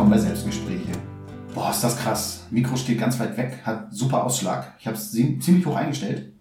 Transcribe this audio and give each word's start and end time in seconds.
Willkommen 0.00 0.18
bei 0.18 0.26
Selbstgespräche. 0.26 0.92
Boah, 1.54 1.72
ist 1.72 1.84
das 1.84 1.98
krass. 1.98 2.44
Mikro 2.50 2.74
steht 2.74 2.98
ganz 2.98 3.20
weit 3.20 3.36
weg, 3.36 3.58
hat 3.66 3.92
super 3.92 4.24
Ausschlag. 4.24 4.72
Ich 4.78 4.86
habe 4.86 4.96
es 4.96 5.12
ziemlich 5.12 5.66
hoch 5.66 5.76
eingestellt. 5.76 6.32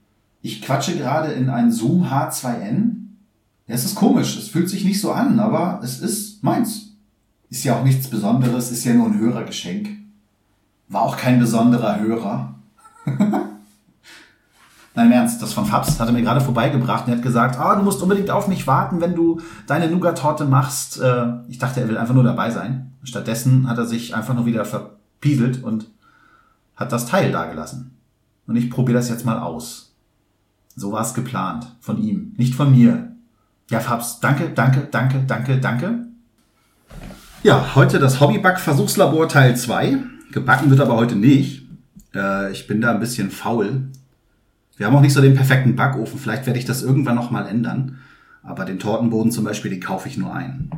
Ich 0.41 0.61
quatsche 0.61 0.95
gerade 0.95 1.33
in 1.33 1.50
ein 1.50 1.69
Zoom 1.69 2.05
H2N. 2.05 2.91
Ja, 3.68 3.75
es 3.75 3.83
ist 3.83 3.95
komisch, 3.95 4.37
es 4.37 4.47
fühlt 4.47 4.69
sich 4.69 4.86
nicht 4.86 5.01
so 5.01 5.11
an, 5.11 5.41
aber 5.41 5.82
es 5.83 6.00
ist 6.00 6.41
meins. 6.41 6.93
Ist 7.50 7.65
ja 7.65 7.77
auch 7.77 7.83
nichts 7.83 8.07
Besonderes, 8.07 8.71
ist 8.71 8.86
ja 8.86 8.93
nur 8.93 9.07
ein 9.07 9.19
Hörergeschenk. 9.19 9.89
War 10.87 11.01
auch 11.01 11.18
kein 11.18 11.37
besonderer 11.37 12.00
Hörer. 12.00 12.55
Nein, 14.96 15.07
im 15.07 15.11
Ernst, 15.11 15.41
das 15.41 15.51
von 15.51 15.65
Fabs 15.65 16.00
hat 16.00 16.07
er 16.07 16.14
mir 16.14 16.21
gerade 16.21 16.39
vorbeigebracht 16.39 17.07
und 17.07 17.11
er 17.11 17.18
hat 17.18 17.23
gesagt, 17.23 17.60
ah, 17.60 17.75
du 17.75 17.83
musst 17.83 18.01
unbedingt 18.01 18.29
auf 18.29 18.47
mich 18.47 18.68
warten, 18.68 19.01
wenn 19.01 19.15
du 19.15 19.41
deine 19.68 19.89
Nougat-Torte 19.89 20.46
machst. 20.46 21.01
Äh, 21.01 21.25
ich 21.50 21.57
dachte, 21.57 21.82
er 21.82 21.89
will 21.89 21.97
einfach 21.97 22.14
nur 22.14 22.23
dabei 22.23 22.51
sein. 22.51 22.89
Stattdessen 23.03 23.67
hat 23.67 23.77
er 23.77 23.85
sich 23.85 24.15
einfach 24.15 24.33
nur 24.33 24.45
wieder 24.45 24.65
verpieselt 24.65 25.63
und 25.63 25.87
hat 26.75 26.91
das 26.91 27.05
Teil 27.05 27.31
dagelassen. 27.31 27.91
Und 28.47 28.55
ich 28.55 28.69
probiere 28.69 28.97
das 28.97 29.09
jetzt 29.09 29.25
mal 29.25 29.39
aus. 29.39 29.93
So 30.75 30.91
war 30.91 31.01
es 31.01 31.13
geplant. 31.13 31.75
Von 31.81 32.02
ihm, 32.02 32.33
nicht 32.38 32.55
von 32.55 32.72
mir. 32.72 33.11
Ja, 33.69 33.80
Fabs, 33.80 34.19
danke, 34.19 34.49
danke, 34.49 34.88
danke, 34.89 35.23
danke, 35.27 35.59
danke. 35.59 36.05
Ja, 37.44 37.75
heute 37.75 37.99
das 37.99 38.19
Hobbyback-Versuchslabor 38.19 39.30
Teil 39.30 39.55
2. 39.55 39.97
Gebacken 40.31 40.69
wird 40.69 40.81
aber 40.81 40.95
heute 40.95 41.16
nicht. 41.16 41.67
Äh, 42.13 42.52
ich 42.52 42.67
bin 42.67 42.81
da 42.81 42.91
ein 42.91 43.00
bisschen 43.00 43.31
faul. 43.31 43.89
Wir 44.78 44.88
haben 44.88 44.95
auch 44.95 45.02
nicht 45.02 45.13
so 45.13 45.22
den 45.22 45.36
perfekten 45.36 45.75
Backofen. 45.75 46.19
Vielleicht 46.19 46.45
werde 46.45 46.59
ich 46.59 46.66
das 46.66 46.81
irgendwann 46.81 47.16
nochmal 47.16 47.47
ändern. 47.47 48.00
Aber 48.41 48.66
den 48.66 48.80
Tortenboden 48.80 49.31
zum 49.31 49.44
Beispiel, 49.44 49.72
den 49.72 49.81
kaufe 49.81 50.09
ich 50.09 50.17
nur 50.17 50.34
ein. 50.34 50.72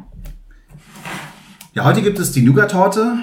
Ja, 1.73 1.85
heute 1.85 2.01
gibt 2.01 2.19
es 2.19 2.33
die 2.33 2.41
Nougat-Torte. 2.41 3.15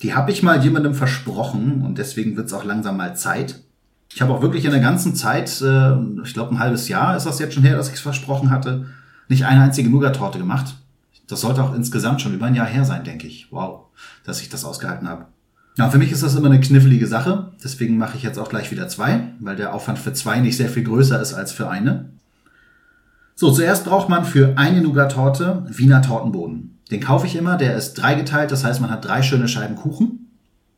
Die 0.00 0.14
habe 0.14 0.30
ich 0.30 0.42
mal 0.42 0.64
jemandem 0.64 0.94
versprochen 0.94 1.82
und 1.84 1.98
deswegen 1.98 2.34
wird 2.34 2.46
es 2.46 2.54
auch 2.54 2.64
langsam 2.64 2.96
mal 2.96 3.14
Zeit. 3.14 3.60
Ich 4.10 4.22
habe 4.22 4.32
auch 4.32 4.40
wirklich 4.40 4.64
in 4.64 4.70
der 4.70 4.80
ganzen 4.80 5.14
Zeit, 5.14 5.60
äh, 5.60 5.92
ich 6.24 6.32
glaube 6.32 6.54
ein 6.54 6.60
halbes 6.60 6.88
Jahr 6.88 7.14
ist 7.14 7.26
das 7.26 7.38
jetzt 7.38 7.52
schon 7.52 7.64
her, 7.64 7.76
dass 7.76 7.88
ich 7.88 7.96
es 7.96 8.00
versprochen 8.00 8.48
hatte, 8.48 8.86
nicht 9.28 9.44
eine 9.44 9.62
einzige 9.62 9.90
Nougat-Torte 9.90 10.38
gemacht. 10.38 10.76
Das 11.26 11.42
sollte 11.42 11.62
auch 11.62 11.74
insgesamt 11.74 12.22
schon 12.22 12.32
über 12.32 12.46
ein 12.46 12.54
Jahr 12.54 12.66
her 12.66 12.86
sein, 12.86 13.04
denke 13.04 13.26
ich. 13.26 13.48
Wow, 13.50 13.88
dass 14.24 14.40
ich 14.40 14.48
das 14.48 14.64
ausgehalten 14.64 15.06
habe. 15.06 15.26
Ja, 15.76 15.90
für 15.90 15.98
mich 15.98 16.10
ist 16.10 16.22
das 16.22 16.36
immer 16.36 16.46
eine 16.46 16.60
knifflige 16.60 17.06
Sache. 17.06 17.52
Deswegen 17.62 17.98
mache 17.98 18.16
ich 18.16 18.22
jetzt 18.22 18.38
auch 18.38 18.48
gleich 18.48 18.70
wieder 18.70 18.88
zwei, 18.88 19.24
weil 19.40 19.56
der 19.56 19.74
Aufwand 19.74 19.98
für 19.98 20.14
zwei 20.14 20.40
nicht 20.40 20.56
sehr 20.56 20.70
viel 20.70 20.84
größer 20.84 21.20
ist 21.20 21.34
als 21.34 21.52
für 21.52 21.68
eine. 21.68 22.08
So, 23.34 23.52
zuerst 23.52 23.84
braucht 23.84 24.08
man 24.08 24.24
für 24.24 24.56
eine 24.56 24.80
Nougat-Torte 24.80 25.66
Wiener 25.68 26.00
Tortenboden. 26.00 26.77
Den 26.90 27.00
kaufe 27.00 27.26
ich 27.26 27.36
immer, 27.36 27.56
der 27.56 27.76
ist 27.76 27.94
dreigeteilt, 27.94 28.50
das 28.50 28.64
heißt, 28.64 28.80
man 28.80 28.90
hat 28.90 29.04
drei 29.04 29.22
schöne 29.22 29.48
Scheiben 29.48 29.76
Kuchen. 29.76 30.30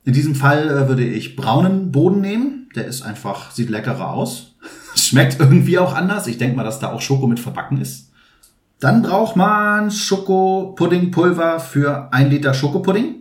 In 0.04 0.12
diesem 0.12 0.34
Fall 0.34 0.68
äh, 0.68 0.88
würde 0.88 1.04
ich 1.04 1.36
braunen 1.36 1.92
Boden 1.92 2.20
nehmen. 2.20 2.68
Der 2.74 2.86
ist 2.86 3.02
einfach, 3.02 3.50
sieht 3.50 3.70
leckerer 3.70 4.12
aus. 4.12 4.56
Schmeckt 4.96 5.38
irgendwie 5.38 5.78
auch 5.78 5.94
anders. 5.94 6.26
Ich 6.26 6.38
denke 6.38 6.56
mal, 6.56 6.64
dass 6.64 6.80
da 6.80 6.92
auch 6.92 7.00
Schoko 7.00 7.26
mit 7.26 7.38
verbacken 7.38 7.80
ist. 7.80 8.10
Dann 8.80 9.02
braucht 9.02 9.36
man 9.36 9.90
Schokopuddingpulver 9.90 11.60
für 11.60 12.12
ein 12.12 12.30
Liter 12.30 12.54
Schokopudding. 12.54 13.16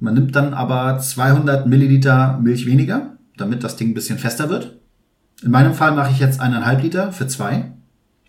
Man 0.00 0.14
nimmt 0.14 0.34
dann 0.34 0.52
aber 0.54 0.98
200 0.98 1.66
Milliliter 1.66 2.38
Milch 2.42 2.66
weniger, 2.66 3.16
damit 3.36 3.62
das 3.62 3.76
Ding 3.76 3.90
ein 3.90 3.94
bisschen 3.94 4.18
fester 4.18 4.50
wird. 4.50 4.76
In 5.42 5.52
meinem 5.52 5.72
Fall 5.72 5.92
mache 5.92 6.10
ich 6.10 6.18
jetzt 6.18 6.40
eineinhalb 6.40 6.82
Liter 6.82 7.12
für 7.12 7.28
zwei. 7.28 7.72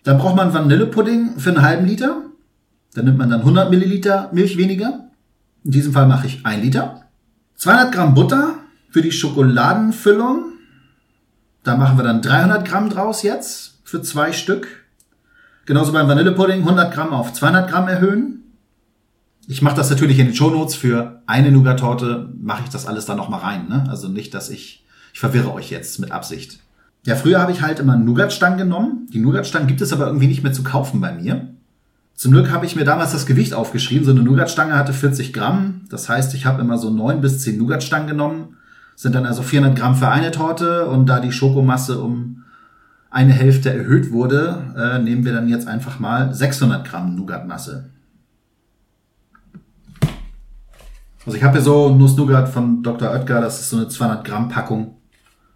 Dann 0.03 0.19
braucht 0.19 0.35
man 0.35 0.53
Vanillepudding 0.53 1.39
für 1.39 1.49
einen 1.49 1.63
halben 1.63 1.85
Liter. 1.85 2.21
Dann 2.95 3.05
nimmt 3.05 3.17
man 3.17 3.29
dann 3.29 3.41
100 3.41 3.69
Milliliter 3.69 4.29
Milch 4.33 4.57
weniger. 4.57 5.09
In 5.63 5.71
diesem 5.71 5.93
Fall 5.93 6.07
mache 6.07 6.27
ich 6.27 6.45
ein 6.45 6.61
Liter. 6.61 7.03
200 7.57 7.93
Gramm 7.93 8.13
Butter 8.13 8.55
für 8.89 9.01
die 9.01 9.11
Schokoladenfüllung. 9.11 10.53
Da 11.63 11.75
machen 11.75 11.97
wir 11.97 12.03
dann 12.03 12.21
300 12.21 12.65
Gramm 12.65 12.89
draus 12.89 13.21
jetzt 13.21 13.81
für 13.83 14.01
zwei 14.01 14.31
Stück. 14.31 14.85
Genauso 15.65 15.91
beim 15.91 16.07
Vanillepudding 16.07 16.59
100 16.59 16.93
Gramm 16.93 17.09
auf 17.13 17.33
200 17.33 17.69
Gramm 17.69 17.87
erhöhen. 17.87 18.43
Ich 19.47 19.61
mache 19.61 19.75
das 19.75 19.89
natürlich 19.89 20.17
in 20.17 20.27
den 20.27 20.35
Shownotes. 20.35 20.75
Für 20.75 21.21
eine 21.27 21.51
Nougat-Torte 21.51 22.29
mache 22.39 22.63
ich 22.63 22.69
das 22.69 22.85
alles 22.85 23.05
da 23.05 23.15
nochmal 23.15 23.41
rein. 23.41 23.67
Ne? 23.67 23.85
Also 23.89 24.07
nicht, 24.07 24.33
dass 24.33 24.49
ich... 24.49 24.85
Ich 25.13 25.19
verwirre 25.21 25.53
euch 25.53 25.69
jetzt 25.69 25.99
mit 25.99 26.11
Absicht. 26.11 26.59
Ja, 27.05 27.15
früher 27.15 27.39
habe 27.39 27.53
ich 27.53 27.61
halt 27.61 27.79
immer 27.79 27.95
Nougatstangen 27.95 28.57
genommen. 28.57 29.07
Die 29.13 29.19
Nougatstangen 29.19 29.67
gibt 29.67 29.79
es 29.79 29.93
aber 29.93 30.07
irgendwie 30.07 30.27
nicht 30.27 30.43
mehr 30.43 30.51
zu 30.51 30.61
kaufen 30.61 30.99
bei 30.99 31.13
mir. 31.13 31.54
Zum 32.15 32.31
Glück 32.31 32.49
habe 32.49 32.65
ich 32.65 32.75
mir 32.77 32.85
damals 32.85 33.11
das 33.11 33.25
Gewicht 33.25 33.53
aufgeschrieben. 33.53 34.05
So 34.05 34.11
eine 34.11 34.23
Nougatstange 34.23 34.73
hatte 34.73 34.93
40 34.93 35.33
Gramm. 35.33 35.81
Das 35.89 36.07
heißt, 36.07 36.33
ich 36.33 36.45
habe 36.45 36.61
immer 36.61 36.77
so 36.77 36.89
neun 36.89 37.19
bis 37.19 37.41
zehn 37.41 37.57
Nougatstangen 37.57 38.07
genommen. 38.07 38.57
Sind 38.95 39.15
dann 39.15 39.25
also 39.25 39.43
400 39.43 39.77
Gramm 39.77 39.95
für 39.95 40.07
eine 40.07 40.31
Torte. 40.31 40.85
Und 40.85 41.07
da 41.07 41.19
die 41.19 41.33
Schokomasse 41.33 41.99
um 41.99 42.43
eine 43.09 43.33
Hälfte 43.33 43.73
erhöht 43.73 44.11
wurde, 44.11 44.73
äh, 44.77 44.99
nehmen 44.99 45.25
wir 45.25 45.33
dann 45.33 45.49
jetzt 45.49 45.67
einfach 45.67 45.99
mal 45.99 46.33
600 46.33 46.87
Gramm 46.87 47.15
Nougatmasse. 47.15 47.89
Also 51.25 51.37
ich 51.37 51.43
habe 51.43 51.53
hier 51.53 51.63
so 51.63 51.89
Nuss-Nougat 51.89 52.47
von 52.49 52.83
Dr. 52.83 53.11
Oetker, 53.11 53.41
das 53.41 53.59
ist 53.59 53.69
so 53.69 53.77
eine 53.77 53.87
200 53.87 54.23
Gramm 54.23 54.47
Packung. 54.47 54.97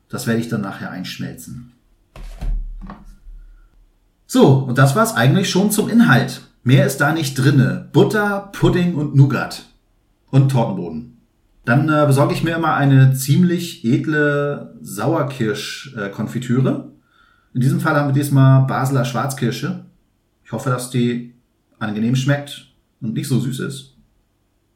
Das 0.09 0.25
werde 0.25 0.41
ich 0.41 0.49
dann 0.49 0.61
nachher 0.61 0.89
einschmelzen. 0.89 1.71
So, 4.25 4.59
und 4.59 4.77
das 4.77 4.95
war's 4.95 5.15
eigentlich 5.15 5.49
schon 5.49 5.71
zum 5.71 5.89
Inhalt. 5.89 6.48
Mehr 6.63 6.85
ist 6.85 6.97
da 6.97 7.13
nicht 7.13 7.35
drinne. 7.35 7.87
Butter, 7.91 8.49
Pudding 8.51 8.95
und 8.95 9.15
Nougat. 9.15 9.65
Und 10.29 10.51
Tortenboden. 10.51 11.17
Dann 11.65 11.89
äh, 11.89 12.05
besorge 12.05 12.33
ich 12.33 12.43
mir 12.43 12.55
immer 12.55 12.75
eine 12.75 13.13
ziemlich 13.13 13.85
edle 13.85 14.75
Sauerkirsch-Konfitüre. 14.81 16.91
In 17.53 17.61
diesem 17.61 17.79
Fall 17.79 17.95
haben 17.95 18.09
wir 18.09 18.13
diesmal 18.13 18.67
Basler 18.67 19.05
Schwarzkirsche. 19.05 19.85
Ich 20.43 20.51
hoffe, 20.51 20.69
dass 20.69 20.89
die 20.89 21.33
angenehm 21.79 22.15
schmeckt 22.15 22.67
und 23.01 23.13
nicht 23.13 23.27
so 23.27 23.39
süß 23.39 23.59
ist. 23.61 23.95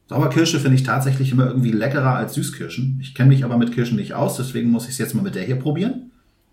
Sauerkirsche 0.07 0.59
finde 0.59 0.75
ich 0.75 0.83
tatsächlich 0.83 1.31
immer 1.31 1.47
irgendwie 1.47 1.71
leckerer 1.71 2.15
als 2.15 2.35
Süßkirschen. 2.35 2.99
Ich 3.01 3.15
kenne 3.15 3.29
mich 3.29 3.43
aber 3.43 3.57
mit 3.57 3.73
Kirschen 3.73 3.95
nicht 3.95 4.13
aus, 4.13 4.37
deswegen 4.37 4.69
muss 4.69 4.85
ich 4.85 4.91
es 4.91 4.97
jetzt 4.97 5.15
mal 5.15 5.23
mit 5.23 5.35
der 5.35 5.43
hier 5.43 5.55
probieren. 5.55 6.11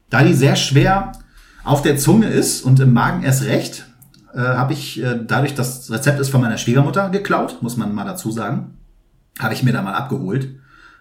Da 0.08 0.24
die 0.24 0.34
sehr 0.34 0.56
schwer 0.56 1.12
auf 1.64 1.82
der 1.82 1.98
Zunge 1.98 2.28
ist 2.28 2.62
und 2.62 2.80
im 2.80 2.92
Magen 2.92 3.22
erst 3.22 3.44
recht, 3.44 3.86
äh, 4.34 4.40
habe 4.40 4.72
ich 4.72 5.02
äh, 5.02 5.18
dadurch, 5.26 5.54
das 5.54 5.90
Rezept 5.90 6.20
ist 6.20 6.30
von 6.30 6.40
meiner 6.40 6.58
Schwiegermutter 6.58 7.10
geklaut, 7.10 7.62
muss 7.62 7.76
man 7.76 7.94
mal 7.94 8.04
dazu 8.04 8.30
sagen, 8.30 8.74
habe 9.38 9.54
ich 9.54 9.62
mir 9.62 9.72
da 9.72 9.82
mal 9.82 9.94
abgeholt, 9.94 10.48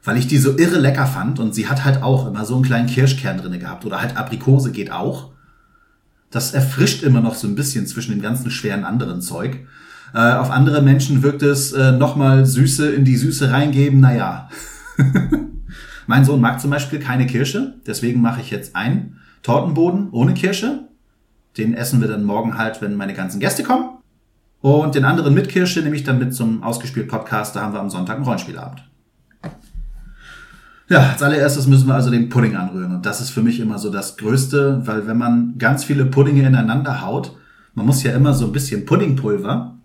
weil 0.04 0.18
ich 0.18 0.28
die 0.28 0.38
so 0.38 0.58
irre 0.58 0.80
lecker 0.80 1.06
fand 1.06 1.40
und 1.40 1.54
sie 1.54 1.68
hat 1.68 1.84
halt 1.84 2.02
auch 2.02 2.28
immer 2.28 2.46
so 2.46 2.56
einen 2.56 2.64
kleinen 2.64 2.88
Kirschkern 2.88 3.38
drinne 3.38 3.60
gehabt 3.60 3.86
oder 3.86 4.02
halt 4.02 4.18
Aprikose 4.18 4.72
geht 4.72 4.92
auch. 4.92 5.32
Das 6.32 6.54
erfrischt 6.54 7.04
immer 7.04 7.22
noch 7.22 7.36
so 7.36 7.48
ein 7.48 7.56
bisschen 7.56 7.88
zwischen 7.88 8.12
dem 8.12 8.22
ganzen 8.22 8.52
schweren 8.52 8.84
anderen 8.84 9.22
Zeug. 9.22 9.60
Äh, 10.14 10.34
auf 10.34 10.52
andere 10.52 10.82
Menschen 10.82 11.24
wirkt 11.24 11.42
es 11.42 11.72
äh, 11.72 11.92
nochmal 11.92 12.46
Süße 12.46 12.90
in 12.92 13.06
die 13.06 13.18
Süße 13.18 13.52
reingeben. 13.52 14.00
Naja. 14.00 14.50
mein 16.08 16.26
Sohn 16.26 16.42
mag 16.42 16.60
zum 16.60 16.72
Beispiel 16.72 17.00
keine 17.00 17.28
Kirsche, 17.28 17.76
deswegen 17.86 18.22
mache 18.22 18.42
ich 18.42 18.50
jetzt 18.50 18.76
einen 18.76 19.20
Tortenboden 19.44 20.10
ohne 20.12 20.34
Kirsche. 20.34 20.89
Den 21.60 21.74
essen 21.74 22.00
wir 22.00 22.08
dann 22.08 22.24
morgen 22.24 22.58
halt, 22.58 22.82
wenn 22.82 22.96
meine 22.96 23.14
ganzen 23.14 23.40
Gäste 23.40 23.64
kommen. 23.64 23.90
Und 24.62 24.96
den 24.96 25.06
anderen 25.06 25.34
mit 25.34 25.50
Kirsche 25.50 25.82
nehme 25.82 25.96
ich 25.96 26.04
dann 26.04 26.20
mit 26.20 26.34
zum 26.34 26.64
ausgespielt 26.64 27.10
Podcast. 27.10 27.56
Da 27.56 27.62
haben 27.62 27.74
wir 27.74 27.82
am 27.82 27.90
Sonntag 27.90 28.16
einen 28.16 28.26
Rollenspielabend. 28.26 28.84
Ja, 30.90 31.12
als 31.12 31.22
allererstes 31.22 31.68
müssen 31.68 31.88
wir 31.88 31.94
also 31.94 32.10
den 32.10 32.30
Pudding 32.30 32.56
anrühren. 32.56 32.96
Und 32.96 33.06
das 33.06 33.22
ist 33.22 33.30
für 33.30 33.44
mich 33.44 33.60
immer 33.60 33.78
so 33.78 33.92
das 33.92 34.18
Größte, 34.18 34.82
weil 34.86 35.06
wenn 35.06 35.18
man 35.18 35.58
ganz 35.58 35.84
viele 35.84 36.06
Puddinge 36.06 36.48
ineinander 36.48 37.02
haut, 37.02 37.36
man 37.76 37.86
muss 37.86 38.04
ja 38.04 38.14
immer 38.14 38.34
so 38.34 38.46
ein 38.46 38.52
bisschen 38.52 38.86
Puddingpulver 38.86 39.76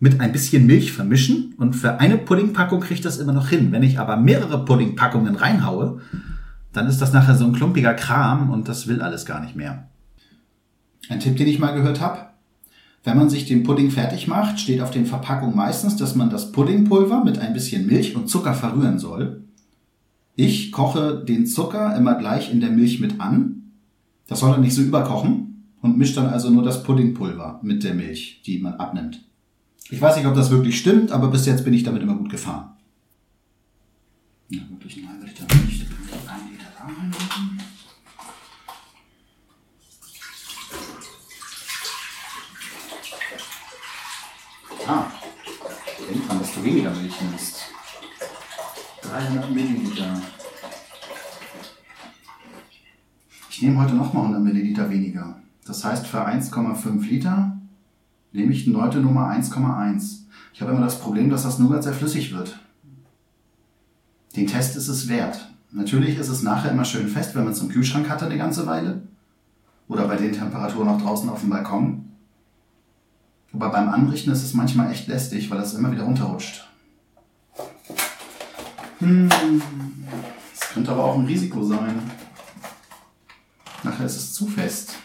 mit 0.00 0.20
ein 0.20 0.32
bisschen 0.32 0.66
Milch 0.66 0.92
vermischen 0.92 1.54
und 1.58 1.74
für 1.74 1.98
eine 1.98 2.18
Puddingpackung 2.18 2.80
kriegt 2.80 3.04
das 3.04 3.18
immer 3.18 3.32
noch 3.32 3.48
hin. 3.48 3.72
Wenn 3.72 3.82
ich 3.82 3.98
aber 3.98 4.16
mehrere 4.16 4.64
Puddingpackungen 4.64 5.34
reinhaue, 5.34 6.00
dann 6.72 6.86
ist 6.86 7.00
das 7.00 7.12
nachher 7.12 7.34
so 7.34 7.44
ein 7.44 7.52
klumpiger 7.52 7.94
Kram 7.94 8.50
und 8.50 8.68
das 8.68 8.86
will 8.86 9.00
alles 9.00 9.26
gar 9.26 9.40
nicht 9.40 9.56
mehr. 9.56 9.88
Ein 11.08 11.20
Tipp, 11.20 11.36
den 11.36 11.48
ich 11.48 11.58
mal 11.58 11.74
gehört 11.74 12.00
habe. 12.00 12.28
Wenn 13.04 13.16
man 13.16 13.30
sich 13.30 13.46
den 13.46 13.62
Pudding 13.62 13.90
fertig 13.90 14.26
macht, 14.26 14.60
steht 14.60 14.80
auf 14.80 14.90
den 14.90 15.06
Verpackungen 15.06 15.56
meistens, 15.56 15.96
dass 15.96 16.14
man 16.14 16.30
das 16.30 16.52
Puddingpulver 16.52 17.24
mit 17.24 17.38
ein 17.38 17.52
bisschen 17.52 17.86
Milch 17.86 18.16
und 18.16 18.28
Zucker 18.28 18.54
verrühren 18.54 18.98
soll. 18.98 19.44
Ich 20.36 20.72
koche 20.72 21.24
den 21.24 21.46
Zucker 21.46 21.96
immer 21.96 22.14
gleich 22.16 22.52
in 22.52 22.60
der 22.60 22.70
Milch 22.70 23.00
mit 23.00 23.20
an. 23.20 23.72
Das 24.26 24.40
soll 24.40 24.52
dann 24.52 24.60
nicht 24.60 24.74
so 24.74 24.82
überkochen 24.82 25.74
und 25.80 25.96
mischt 25.96 26.16
dann 26.16 26.26
also 26.26 26.50
nur 26.50 26.62
das 26.62 26.82
Puddingpulver 26.82 27.60
mit 27.62 27.82
der 27.82 27.94
Milch, 27.94 28.42
die 28.44 28.58
man 28.58 28.74
abnimmt. 28.74 29.24
Ich 29.90 30.00
weiß 30.00 30.16
nicht, 30.16 30.26
ob 30.26 30.34
das 30.34 30.50
wirklich 30.50 30.78
stimmt, 30.78 31.12
aber 31.12 31.28
bis 31.28 31.46
jetzt 31.46 31.64
bin 31.64 31.72
ich 31.72 31.82
damit 31.82 32.02
immer 32.02 32.14
gut 32.14 32.30
gefahren. 32.30 32.70
Ja, 34.50 34.60
wirklich 34.70 34.98
ein 34.98 35.08
halber 35.08 35.26
Liter 35.26 35.46
Milch, 35.54 35.80
da 35.80 35.84
können 35.86 36.08
wir 36.24 36.30
einen 36.30 36.50
Liter 36.50 36.66
da 36.76 36.84
reinmachen. 36.84 37.57
Ah, 44.90 45.04
irgendwann, 46.08 46.38
desto 46.38 46.64
weniger 46.64 46.90
Milch 46.90 47.20
nimmst. 47.20 47.60
300 49.02 49.50
Milliliter. 49.50 50.18
Ich 53.50 53.60
nehme 53.60 53.82
heute 53.82 53.94
nochmal 53.94 54.22
100 54.22 54.42
Milliliter 54.42 54.88
weniger. 54.88 55.42
Das 55.66 55.84
heißt, 55.84 56.06
für 56.06 56.26
1,5 56.26 57.02
Liter 57.06 57.58
nehme 58.32 58.50
ich 58.52 58.66
heute 58.74 59.00
Nummer 59.00 59.28
1,1. 59.30 60.20
Ich 60.54 60.62
habe 60.62 60.72
immer 60.72 60.80
das 60.80 60.98
Problem, 60.98 61.28
dass 61.28 61.42
das 61.42 61.58
Nougat 61.58 61.82
sehr 61.82 61.92
flüssig 61.92 62.32
wird. 62.32 62.58
Den 64.36 64.46
Test 64.46 64.74
ist 64.74 64.88
es 64.88 65.06
wert. 65.06 65.50
Natürlich 65.70 66.16
ist 66.16 66.30
es 66.30 66.42
nachher 66.42 66.70
immer 66.70 66.86
schön 66.86 67.08
fest, 67.08 67.34
wenn 67.34 67.44
man 67.44 67.52
es 67.52 67.60
im 67.60 67.68
Kühlschrank 67.68 68.08
hatte 68.08 68.24
eine 68.24 68.38
ganze 68.38 68.66
Weile. 68.66 69.02
Oder 69.86 70.08
bei 70.08 70.16
den 70.16 70.32
Temperaturen 70.32 70.88
auch 70.88 71.02
draußen 71.02 71.28
auf 71.28 71.40
dem 71.40 71.50
Balkon. 71.50 72.07
Aber 73.52 73.70
beim 73.70 73.88
Anrichten 73.88 74.30
ist 74.30 74.42
es 74.42 74.54
manchmal 74.54 74.92
echt 74.92 75.08
lästig, 75.08 75.50
weil 75.50 75.58
es 75.60 75.74
immer 75.74 75.90
wieder 75.90 76.04
runterrutscht. 76.04 76.68
Hm, 78.98 79.28
das 80.58 80.68
könnte 80.70 80.90
aber 80.90 81.04
auch 81.04 81.18
ein 81.18 81.26
Risiko 81.26 81.62
sein. 81.62 82.02
Nachher 83.82 84.06
ist 84.06 84.16
es 84.16 84.34
zu 84.34 84.46
fest. 84.46 84.96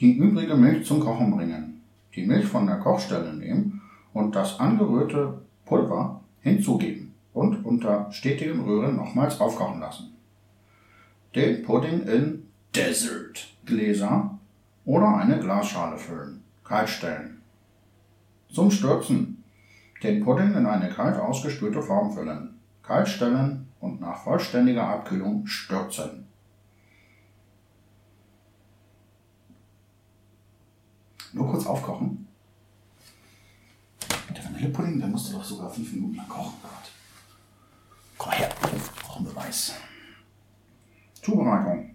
Die 0.00 0.16
übrige 0.16 0.54
Milch 0.54 0.86
zum 0.86 1.00
Kochen 1.00 1.30
bringen. 1.30 1.82
Die 2.14 2.26
Milch 2.26 2.46
von 2.46 2.66
der 2.66 2.78
Kochstelle 2.78 3.34
nehmen 3.34 3.80
und 4.12 4.34
das 4.34 4.58
angerührte 4.60 5.42
Pulver 5.64 6.20
hinzugeben 6.40 7.14
und 7.32 7.64
unter 7.64 8.10
stetigem 8.10 8.64
Rühren 8.64 8.96
nochmals 8.96 9.40
aufkochen 9.40 9.80
lassen. 9.80 10.14
Den 11.34 11.62
Pudding 11.62 12.02
in 12.02 12.48
Desert 12.74 13.48
Gläser 13.64 14.37
oder 14.88 15.18
eine 15.18 15.38
Glasschale 15.38 15.98
füllen. 15.98 16.42
Kalt 16.64 16.88
stellen. 16.88 17.42
Zum 18.50 18.70
Stürzen. 18.70 19.44
Den 20.02 20.24
Pudding 20.24 20.54
in 20.54 20.64
eine 20.64 20.88
kalt 20.88 21.20
ausgespülte 21.20 21.82
Form 21.82 22.10
füllen. 22.10 22.58
Kalt 22.82 23.06
stellen 23.06 23.68
und 23.80 24.00
nach 24.00 24.24
vollständiger 24.24 24.88
Abkühlung 24.88 25.46
stürzen. 25.46 26.26
Nur 31.34 31.50
kurz 31.50 31.66
aufkochen. 31.66 32.26
Der 34.34 34.42
Vanillepudding, 34.42 35.00
der 35.00 35.08
musste 35.08 35.34
doch 35.34 35.44
sogar 35.44 35.68
fünf 35.68 35.92
Minuten 35.92 36.16
lang 36.16 36.28
kochen. 36.30 36.54
Komm 38.16 38.32
her, 38.32 38.48
brauchen 39.02 39.26
Beweis. 39.26 39.74
Zubereitung. 41.20 41.87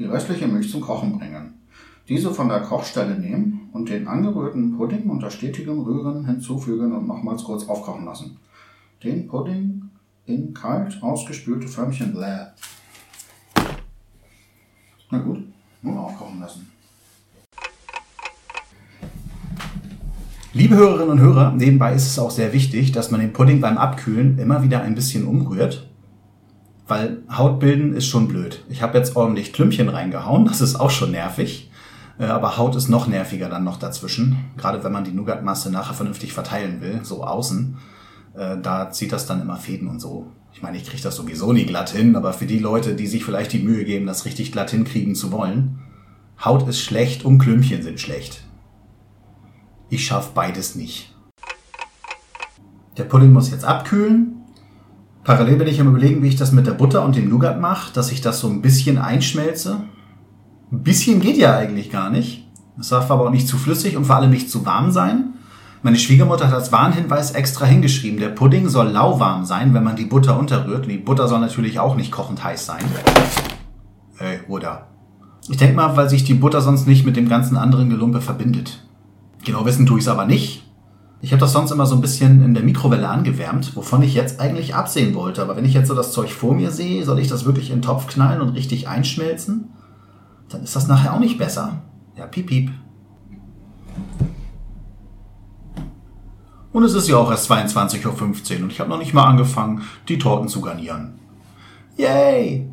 Die 0.00 0.06
restliche 0.06 0.48
Milch 0.48 0.70
zum 0.70 0.80
Kochen 0.80 1.18
bringen. 1.18 1.60
Diese 2.08 2.32
von 2.32 2.48
der 2.48 2.62
Kochstelle 2.62 3.18
nehmen 3.18 3.68
und 3.74 3.90
den 3.90 4.08
angerührten 4.08 4.74
Pudding 4.78 5.10
unter 5.10 5.30
stetigem 5.30 5.78
Rühren 5.80 6.24
hinzufügen 6.24 6.92
und 6.92 7.06
nochmals 7.06 7.44
kurz 7.44 7.68
aufkochen 7.68 8.06
lassen. 8.06 8.38
Den 9.04 9.28
Pudding 9.28 9.90
in 10.24 10.54
kalt 10.54 11.02
ausgespülte 11.02 11.68
Förmchen 11.68 12.14
bläh. 12.14 12.46
Na 15.10 15.18
gut, 15.18 15.44
nur 15.82 16.00
aufkochen 16.00 16.40
lassen. 16.40 16.72
Liebe 20.54 20.76
Hörerinnen 20.76 21.10
und 21.10 21.20
Hörer, 21.20 21.52
nebenbei 21.52 21.92
ist 21.92 22.06
es 22.06 22.18
auch 22.18 22.30
sehr 22.30 22.54
wichtig, 22.54 22.92
dass 22.92 23.10
man 23.10 23.20
den 23.20 23.34
Pudding 23.34 23.60
beim 23.60 23.76
Abkühlen 23.76 24.38
immer 24.38 24.62
wieder 24.62 24.80
ein 24.80 24.94
bisschen 24.94 25.26
umrührt, 25.26 25.89
weil 26.90 27.22
Hautbilden 27.30 27.94
ist 27.94 28.06
schon 28.06 28.26
blöd. 28.28 28.64
Ich 28.68 28.82
habe 28.82 28.98
jetzt 28.98 29.14
ordentlich 29.16 29.52
Klümpchen 29.52 29.88
reingehauen, 29.88 30.44
das 30.44 30.60
ist 30.60 30.78
auch 30.78 30.90
schon 30.90 31.12
nervig, 31.12 31.70
äh, 32.18 32.24
aber 32.24 32.58
Haut 32.58 32.74
ist 32.74 32.88
noch 32.88 33.06
nerviger 33.06 33.48
dann 33.48 33.64
noch 33.64 33.78
dazwischen, 33.78 34.38
gerade 34.56 34.82
wenn 34.82 34.92
man 34.92 35.04
die 35.04 35.12
Nougatmasse 35.12 35.70
nachher 35.70 35.94
vernünftig 35.94 36.32
verteilen 36.32 36.80
will, 36.80 37.00
so 37.02 37.24
außen. 37.24 37.78
Äh, 38.34 38.58
da 38.60 38.90
zieht 38.90 39.12
das 39.12 39.26
dann 39.26 39.40
immer 39.40 39.56
Fäden 39.56 39.88
und 39.88 40.00
so. 40.00 40.26
Ich 40.52 40.62
meine, 40.62 40.76
ich 40.76 40.84
kriege 40.84 41.02
das 41.02 41.14
sowieso 41.14 41.52
nie 41.52 41.64
glatt 41.64 41.90
hin, 41.90 42.16
aber 42.16 42.32
für 42.32 42.46
die 42.46 42.58
Leute, 42.58 42.96
die 42.96 43.06
sich 43.06 43.24
vielleicht 43.24 43.52
die 43.52 43.60
Mühe 43.60 43.84
geben, 43.84 44.06
das 44.06 44.24
richtig 44.24 44.50
glatt 44.50 44.70
hinkriegen 44.70 45.14
zu 45.14 45.30
wollen, 45.30 45.78
Haut 46.44 46.68
ist 46.68 46.80
schlecht 46.80 47.24
und 47.24 47.38
Klümpchen 47.38 47.82
sind 47.82 48.00
schlecht. 48.00 48.42
Ich 49.90 50.06
schaffe 50.06 50.30
beides 50.34 50.74
nicht. 50.74 51.14
Der 52.96 53.04
Pudding 53.04 53.32
muss 53.32 53.50
jetzt 53.50 53.64
abkühlen. 53.64 54.39
Parallel 55.24 55.56
bin 55.56 55.68
ich 55.68 55.80
am 55.80 55.88
überlegen, 55.88 56.22
wie 56.22 56.28
ich 56.28 56.36
das 56.36 56.52
mit 56.52 56.66
der 56.66 56.72
Butter 56.72 57.04
und 57.04 57.14
dem 57.14 57.28
Nougat 57.28 57.60
mache, 57.60 57.92
dass 57.92 58.10
ich 58.10 58.20
das 58.20 58.40
so 58.40 58.48
ein 58.48 58.62
bisschen 58.62 58.98
einschmelze. 58.98 59.82
Ein 60.72 60.82
bisschen 60.82 61.20
geht 61.20 61.36
ja 61.36 61.56
eigentlich 61.56 61.90
gar 61.90 62.10
nicht. 62.10 62.48
Es 62.78 62.88
darf 62.88 63.10
aber 63.10 63.26
auch 63.26 63.30
nicht 63.30 63.46
zu 63.46 63.58
flüssig 63.58 63.96
und 63.96 64.06
vor 64.06 64.16
allem 64.16 64.30
nicht 64.30 64.50
zu 64.50 64.64
warm 64.64 64.90
sein. 64.90 65.34
Meine 65.82 65.98
Schwiegermutter 65.98 66.46
hat 66.46 66.54
als 66.54 66.72
Warnhinweis 66.72 67.32
extra 67.32 67.64
hingeschrieben, 67.64 68.20
der 68.20 68.28
Pudding 68.28 68.68
soll 68.68 68.88
lauwarm 68.88 69.44
sein, 69.44 69.74
wenn 69.74 69.84
man 69.84 69.96
die 69.96 70.04
Butter 70.04 70.38
unterrührt. 70.38 70.82
Und 70.82 70.88
die 70.88 70.98
Butter 70.98 71.28
soll 71.28 71.40
natürlich 71.40 71.78
auch 71.78 71.96
nicht 71.96 72.12
kochend 72.12 72.42
heiß 72.42 72.66
sein. 72.66 72.84
Ey, 74.18 74.40
oder? 74.48 74.88
Ich 75.48 75.56
denke 75.56 75.76
mal, 75.76 75.96
weil 75.96 76.08
sich 76.08 76.24
die 76.24 76.34
Butter 76.34 76.60
sonst 76.60 76.86
nicht 76.86 77.04
mit 77.04 77.16
dem 77.16 77.28
ganzen 77.28 77.56
anderen 77.56 77.90
Gelumpe 77.90 78.20
verbindet. 78.20 78.84
Genau 79.44 79.64
wissen 79.64 79.86
tue 79.86 79.98
ich 79.98 80.04
es 80.04 80.08
aber 80.08 80.26
nicht. 80.26 80.59
Ich 81.22 81.32
habe 81.32 81.40
das 81.40 81.52
sonst 81.52 81.70
immer 81.70 81.84
so 81.84 81.94
ein 81.94 82.00
bisschen 82.00 82.42
in 82.42 82.54
der 82.54 82.62
Mikrowelle 82.62 83.08
angewärmt, 83.08 83.76
wovon 83.76 84.02
ich 84.02 84.14
jetzt 84.14 84.40
eigentlich 84.40 84.74
absehen 84.74 85.14
wollte. 85.14 85.42
Aber 85.42 85.54
wenn 85.54 85.66
ich 85.66 85.74
jetzt 85.74 85.88
so 85.88 85.94
das 85.94 86.12
Zeug 86.12 86.32
vor 86.32 86.54
mir 86.54 86.70
sehe, 86.70 87.04
soll 87.04 87.18
ich 87.18 87.28
das 87.28 87.44
wirklich 87.44 87.70
in 87.70 87.76
den 87.76 87.82
Topf 87.82 88.06
knallen 88.06 88.40
und 88.40 88.50
richtig 88.50 88.88
einschmelzen? 88.88 89.68
Dann 90.48 90.62
ist 90.62 90.74
das 90.74 90.88
nachher 90.88 91.12
auch 91.14 91.20
nicht 91.20 91.38
besser. 91.38 91.82
Ja, 92.16 92.26
piep, 92.26 92.46
piep. 92.46 92.70
Und 96.72 96.84
es 96.84 96.94
ist 96.94 97.08
ja 97.08 97.16
auch 97.16 97.30
erst 97.30 97.50
22.15 97.50 98.06
Uhr 98.06 98.62
und 98.62 98.72
ich 98.72 98.80
habe 98.80 98.88
noch 98.88 98.98
nicht 98.98 99.12
mal 99.12 99.24
angefangen, 99.24 99.82
die 100.08 100.18
Torten 100.18 100.48
zu 100.48 100.60
garnieren. 100.60 101.18
Yay! 101.96 102.66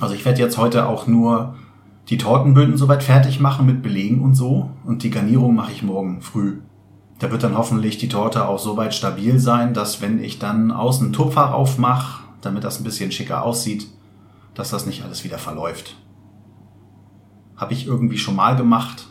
Also 0.00 0.14
ich 0.14 0.24
werde 0.24 0.40
jetzt 0.40 0.58
heute 0.58 0.88
auch 0.88 1.06
nur 1.06 1.54
die 2.08 2.18
Tortenböden 2.18 2.76
soweit 2.76 3.02
fertig 3.02 3.40
machen 3.40 3.66
mit 3.66 3.82
Belegen 3.82 4.20
und 4.20 4.34
so. 4.34 4.70
Und 4.84 5.02
die 5.04 5.10
Garnierung 5.10 5.54
mache 5.54 5.72
ich 5.72 5.82
morgen 5.82 6.20
früh. 6.20 6.58
Da 7.22 7.30
wird 7.30 7.44
dann 7.44 7.56
hoffentlich 7.56 7.98
die 7.98 8.08
Torte 8.08 8.48
auch 8.48 8.58
soweit 8.58 8.92
stabil 8.94 9.38
sein, 9.38 9.74
dass 9.74 10.02
wenn 10.02 10.18
ich 10.22 10.40
dann 10.40 10.72
außen 10.72 11.12
Tupfer 11.12 11.54
aufmache, 11.54 12.24
damit 12.40 12.64
das 12.64 12.80
ein 12.80 12.84
bisschen 12.84 13.12
schicker 13.12 13.44
aussieht, 13.44 13.86
dass 14.54 14.70
das 14.70 14.86
nicht 14.86 15.04
alles 15.04 15.22
wieder 15.22 15.38
verläuft. 15.38 15.96
Habe 17.56 17.74
ich 17.74 17.86
irgendwie 17.86 18.18
schon 18.18 18.34
mal 18.34 18.56
gemacht. 18.56 19.06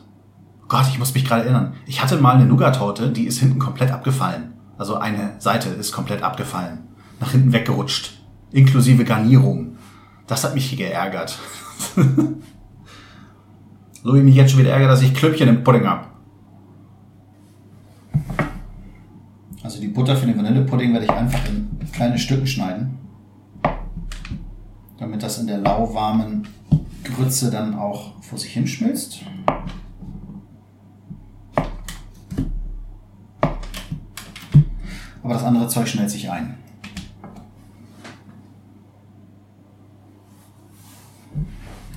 Gott, 0.68 0.88
ich 0.90 1.00
muss 1.00 1.14
mich 1.14 1.24
gerade 1.24 1.44
erinnern. 1.44 1.74
Ich 1.86 2.02
hatte 2.04 2.18
mal 2.18 2.36
eine 2.36 2.46
Nougat-Torte, 2.46 3.12
die 3.12 3.28
ist 3.28 3.40
hinten 3.40 3.60
komplett 3.60 3.92
abgefallen. 3.92 4.56
Also 4.78 4.98
eine 4.98 5.36
Seite 5.40 5.70
ist 5.70 5.94
komplett 5.94 6.22
abgefallen. 6.22 6.90
Nach 7.22 7.32
hinten 7.32 7.54
weggerutscht. 7.54 8.22
Inklusive 8.52 9.06
Garnierung. 9.06 9.78
Das 10.28 10.44
hat 10.44 10.54
mich 10.54 10.76
geärgert. 10.76 11.40
So 14.04 14.14
wie 14.14 14.18
ich 14.18 14.26
mich 14.26 14.36
jetzt 14.36 14.52
schon 14.52 14.60
wieder 14.60 14.72
ärgere, 14.72 14.90
dass 14.90 15.02
ich 15.02 15.14
Klöppchen 15.14 15.48
im 15.48 15.64
Pudding 15.64 15.88
habe. 15.88 16.12
Also 19.64 19.80
die 19.80 19.81
Butter 19.94 20.16
für 20.16 20.26
den 20.26 20.38
Vanillepudding 20.38 20.94
werde 20.94 21.06
ich 21.06 21.12
einfach 21.12 21.40
in 21.48 21.70
kleine 21.92 22.18
Stücken 22.18 22.48
schneiden. 22.48 22.98
Damit 24.98 25.24
das 25.24 25.40
in 25.40 25.48
der 25.48 25.58
lauwarmen 25.58 26.48
Grütze 27.04 27.52
dann 27.52 27.76
auch 27.76 28.22
vor 28.22 28.38
sich 28.38 28.54
hinschmilzt. 28.54 29.22
Aber 35.24 35.34
das 35.34 35.44
andere 35.44 35.68
Zeug 35.68 35.88
schnellt 35.88 36.10
sich 36.10 36.30
ein. 36.30 36.56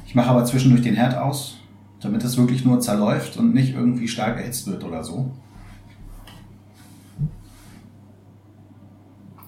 Ich 0.07 0.15
mache 0.15 0.31
aber 0.31 0.45
zwischendurch 0.45 0.83
den 0.83 0.95
Herd 0.95 1.17
aus 1.17 1.59
damit 2.05 2.23
es 2.23 2.37
wirklich 2.37 2.65
nur 2.65 2.81
zerläuft 2.81 3.39
und 3.39 3.55
nicht 3.55 3.75
irgendwie 3.75 4.09
stark 4.09 4.37
erhitzt 4.37 4.67
wird 4.67 4.85
oder 4.85 5.03
so. 5.03 5.31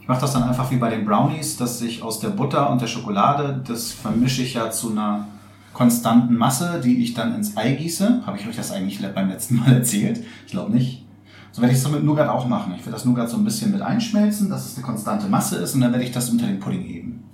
Ich 0.07 0.09
mache 0.09 0.21
das 0.21 0.35
dann 0.35 0.45
einfach 0.45 0.71
wie 0.71 0.77
bei 0.77 0.89
den 0.89 1.05
Brownies, 1.05 1.57
dass 1.57 1.83
ich 1.83 2.01
aus 2.01 2.21
der 2.21 2.29
Butter 2.29 2.71
und 2.71 2.81
der 2.81 2.87
Schokolade, 2.87 3.61
das 3.67 3.91
vermische 3.91 4.41
ich 4.41 4.55
ja 4.55 4.71
zu 4.71 4.93
einer 4.93 5.27
konstanten 5.73 6.37
Masse, 6.37 6.81
die 6.81 7.03
ich 7.03 7.15
dann 7.15 7.35
ins 7.35 7.57
Ei 7.57 7.73
gieße. 7.73 8.23
Habe 8.25 8.39
ich 8.39 8.47
euch 8.47 8.55
das 8.55 8.71
eigentlich 8.71 9.03
beim 9.13 9.29
letzten 9.29 9.57
Mal 9.57 9.73
erzählt? 9.75 10.25
Ich 10.47 10.53
glaube 10.53 10.71
nicht. 10.71 11.05
So 11.51 11.61
werde 11.61 11.75
ich 11.75 11.81
es 11.81 11.91
mit 11.91 12.05
Nougat 12.05 12.29
auch 12.29 12.47
machen. 12.47 12.73
Ich 12.77 12.83
werde 12.83 12.93
das 12.93 13.05
Nougat 13.05 13.29
so 13.29 13.37
ein 13.37 13.43
bisschen 13.43 13.73
mit 13.73 13.83
einschmelzen, 13.83 14.49
dass 14.49 14.65
es 14.67 14.77
eine 14.77 14.87
konstante 14.87 15.27
Masse 15.27 15.57
ist 15.57 15.75
und 15.75 15.81
dann 15.81 15.91
werde 15.91 16.05
ich 16.05 16.13
das 16.13 16.31
unter 16.31 16.47
den 16.47 16.61
Pudding 16.61 16.83
heben. 16.83 17.25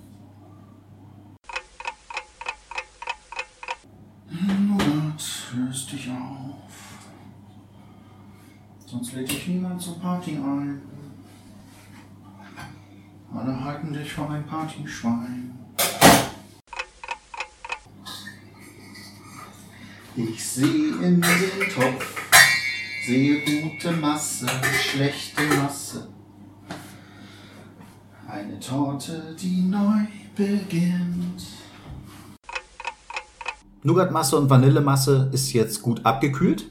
löst 5.54 5.92
dich 5.92 6.10
auf. 6.10 6.96
Sonst 8.86 9.12
lädt 9.12 9.30
dich 9.30 9.46
niemand 9.48 9.78
zur 9.78 10.00
Party 10.00 10.38
ein. 10.38 10.80
Alle 13.34 13.64
halten 13.64 13.92
dich 13.94 14.12
für 14.12 14.28
ein 14.28 14.44
Partyschwein. 14.44 15.58
Ich 20.14 20.44
sehe 20.44 20.92
in 21.00 21.20
den 21.22 21.22
Topf, 21.74 22.30
sehe 23.06 23.40
gute 23.40 23.92
Masse, 23.92 24.46
schlechte 24.82 25.42
Masse. 25.56 26.08
Eine 28.28 28.60
Torte, 28.60 29.34
die 29.40 29.62
neu 29.62 30.04
beginnt. 30.36 31.42
Nougatmasse 33.82 34.36
und 34.36 34.50
Vanillemasse 34.50 35.30
ist 35.32 35.54
jetzt 35.54 35.80
gut 35.80 36.04
abgekühlt. 36.04 36.70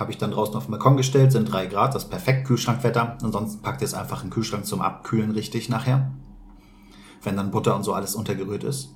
Habe 0.00 0.12
ich 0.12 0.18
dann 0.18 0.30
draußen 0.30 0.56
auf 0.56 0.64
den 0.64 0.70
Balkon 0.70 0.96
gestellt, 0.96 1.30
sind 1.30 1.52
3 1.52 1.66
Grad, 1.66 1.94
das 1.94 2.04
ist 2.04 2.08
perfekt 2.08 2.46
Kühlschrankwetter. 2.46 3.18
Ansonsten 3.22 3.60
packt 3.60 3.82
ihr 3.82 3.84
es 3.84 3.92
einfach 3.92 4.22
in 4.22 4.28
den 4.28 4.32
Kühlschrank 4.32 4.64
zum 4.64 4.80
Abkühlen 4.80 5.30
richtig 5.30 5.68
nachher. 5.68 6.10
Wenn 7.22 7.36
dann 7.36 7.50
Butter 7.50 7.76
und 7.76 7.82
so 7.82 7.92
alles 7.92 8.14
untergerührt 8.14 8.64
ist. 8.64 8.94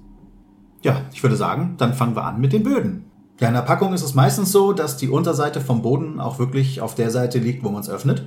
Ja, 0.80 1.02
ich 1.12 1.22
würde 1.22 1.36
sagen, 1.36 1.74
dann 1.76 1.92
fangen 1.92 2.16
wir 2.16 2.24
an 2.24 2.40
mit 2.40 2.54
den 2.54 2.62
Böden. 2.62 3.10
Ja, 3.38 3.48
in 3.48 3.54
der 3.54 3.60
Packung 3.60 3.92
ist 3.92 4.02
es 4.02 4.14
meistens 4.14 4.50
so, 4.50 4.72
dass 4.72 4.96
die 4.96 5.10
Unterseite 5.10 5.60
vom 5.60 5.82
Boden 5.82 6.20
auch 6.20 6.38
wirklich 6.38 6.80
auf 6.80 6.94
der 6.94 7.10
Seite 7.10 7.38
liegt, 7.38 7.62
wo 7.64 7.68
man 7.68 7.82
es 7.82 7.90
öffnet. 7.90 8.26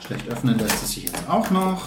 Schlecht 0.00 0.28
öffnen 0.28 0.58
lässt 0.58 0.82
es 0.82 0.90
sich 0.90 1.04
jetzt 1.04 1.30
auch 1.30 1.48
noch. 1.50 1.86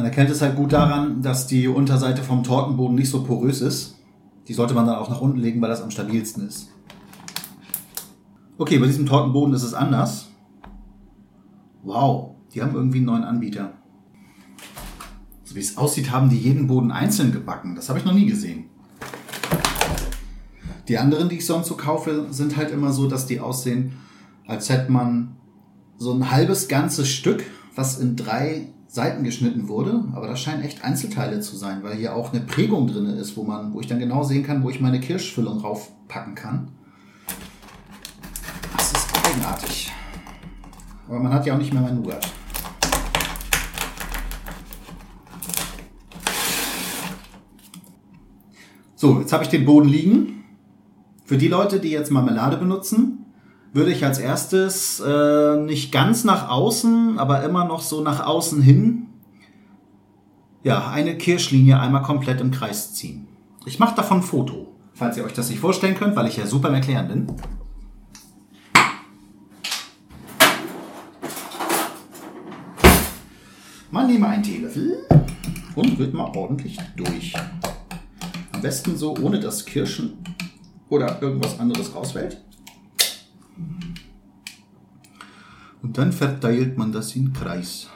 Man 0.00 0.06
erkennt 0.06 0.30
es 0.30 0.40
halt 0.40 0.56
gut 0.56 0.72
daran, 0.72 1.20
dass 1.20 1.46
die 1.46 1.68
Unterseite 1.68 2.22
vom 2.22 2.42
Tortenboden 2.42 2.96
nicht 2.96 3.10
so 3.10 3.22
porös 3.22 3.60
ist. 3.60 3.98
Die 4.48 4.54
sollte 4.54 4.72
man 4.72 4.86
dann 4.86 4.96
auch 4.96 5.10
nach 5.10 5.20
unten 5.20 5.36
legen, 5.36 5.60
weil 5.60 5.68
das 5.68 5.82
am 5.82 5.90
stabilsten 5.90 6.48
ist. 6.48 6.68
Okay, 8.56 8.78
bei 8.78 8.86
diesem 8.86 9.04
Tortenboden 9.04 9.52
ist 9.52 9.62
es 9.62 9.74
anders. 9.74 10.30
Wow, 11.82 12.36
die 12.54 12.62
haben 12.62 12.74
irgendwie 12.74 12.96
einen 12.96 13.06
neuen 13.08 13.24
Anbieter. 13.24 13.74
So 15.44 15.54
wie 15.54 15.60
es 15.60 15.76
aussieht, 15.76 16.10
haben 16.10 16.30
die 16.30 16.38
jeden 16.38 16.66
Boden 16.66 16.92
einzeln 16.92 17.30
gebacken. 17.30 17.74
Das 17.74 17.90
habe 17.90 17.98
ich 17.98 18.06
noch 18.06 18.14
nie 18.14 18.24
gesehen. 18.24 18.70
Die 20.88 20.96
anderen, 20.96 21.28
die 21.28 21.36
ich 21.36 21.46
sonst 21.46 21.68
so 21.68 21.76
kaufe, 21.76 22.28
sind 22.30 22.56
halt 22.56 22.70
immer 22.70 22.94
so, 22.94 23.06
dass 23.06 23.26
die 23.26 23.38
aussehen, 23.38 23.92
als 24.46 24.70
hätte 24.70 24.90
man 24.90 25.36
so 25.98 26.14
ein 26.14 26.30
halbes 26.30 26.68
ganzes 26.68 27.10
Stück, 27.10 27.44
was 27.74 27.98
in 27.98 28.16
drei 28.16 28.72
Seiten 28.92 29.22
geschnitten 29.22 29.68
wurde, 29.68 30.02
aber 30.14 30.26
das 30.26 30.40
scheinen 30.40 30.64
echt 30.64 30.82
Einzelteile 30.82 31.38
zu 31.38 31.54
sein, 31.54 31.84
weil 31.84 31.94
hier 31.94 32.16
auch 32.16 32.32
eine 32.32 32.42
Prägung 32.42 32.88
drin 32.88 33.06
ist, 33.06 33.36
wo 33.36 33.44
man, 33.44 33.72
wo 33.72 33.78
ich 33.78 33.86
dann 33.86 34.00
genau 34.00 34.24
sehen 34.24 34.42
kann, 34.42 34.64
wo 34.64 34.70
ich 34.70 34.80
meine 34.80 34.98
Kirschfüllung 34.98 35.60
raufpacken 35.60 36.34
kann. 36.34 36.72
Das 38.76 38.90
ist 38.90 39.08
eigenartig. 39.24 39.92
Aber 41.06 41.20
man 41.20 41.32
hat 41.32 41.46
ja 41.46 41.54
auch 41.54 41.58
nicht 41.58 41.72
mehr 41.72 41.82
mein 41.82 41.94
Nougat. 41.94 42.32
So, 48.96 49.20
jetzt 49.20 49.32
habe 49.32 49.44
ich 49.44 49.50
den 49.50 49.64
Boden 49.64 49.88
liegen. 49.88 50.44
Für 51.24 51.38
die 51.38 51.46
Leute, 51.46 51.78
die 51.78 51.90
jetzt 51.90 52.10
Marmelade 52.10 52.56
benutzen, 52.56 53.24
würde 53.72 53.92
ich 53.92 54.04
als 54.04 54.18
erstes 54.18 55.00
äh, 55.00 55.56
nicht 55.56 55.92
ganz 55.92 56.24
nach 56.24 56.48
außen, 56.48 57.18
aber 57.18 57.42
immer 57.44 57.64
noch 57.64 57.80
so 57.80 58.00
nach 58.00 58.26
außen 58.26 58.62
hin, 58.62 59.06
ja, 60.62 60.90
eine 60.90 61.16
Kirschlinie 61.16 61.78
einmal 61.78 62.02
komplett 62.02 62.40
im 62.40 62.50
Kreis 62.50 62.94
ziehen. 62.94 63.28
Ich 63.64 63.78
mache 63.78 63.94
davon 63.94 64.18
ein 64.18 64.22
Foto, 64.22 64.74
falls 64.92 65.16
ihr 65.16 65.24
euch 65.24 65.32
das 65.32 65.48
nicht 65.48 65.60
vorstellen 65.60 65.94
könnt, 65.94 66.16
weil 66.16 66.26
ich 66.26 66.36
ja 66.36 66.46
super 66.46 66.68
im 66.68 66.74
Erklären 66.74 67.08
bin. 67.08 67.26
Man 73.90 74.06
nehme 74.06 74.28
einen 74.28 74.42
Teelöffel 74.42 75.06
und 75.74 75.98
rührt 75.98 76.14
mal 76.14 76.30
ordentlich 76.36 76.78
durch. 76.96 77.34
Am 78.52 78.60
besten 78.60 78.96
so, 78.96 79.16
ohne 79.16 79.40
dass 79.40 79.64
Kirschen 79.64 80.18
oder 80.88 81.20
irgendwas 81.22 81.58
anderes 81.58 81.94
rausfällt. 81.94 82.40
Und 85.82 85.98
dann 85.98 86.12
verteilt 86.12 86.76
man 86.76 86.92
das 86.92 87.16
in 87.16 87.32
Kreis. 87.32 87.88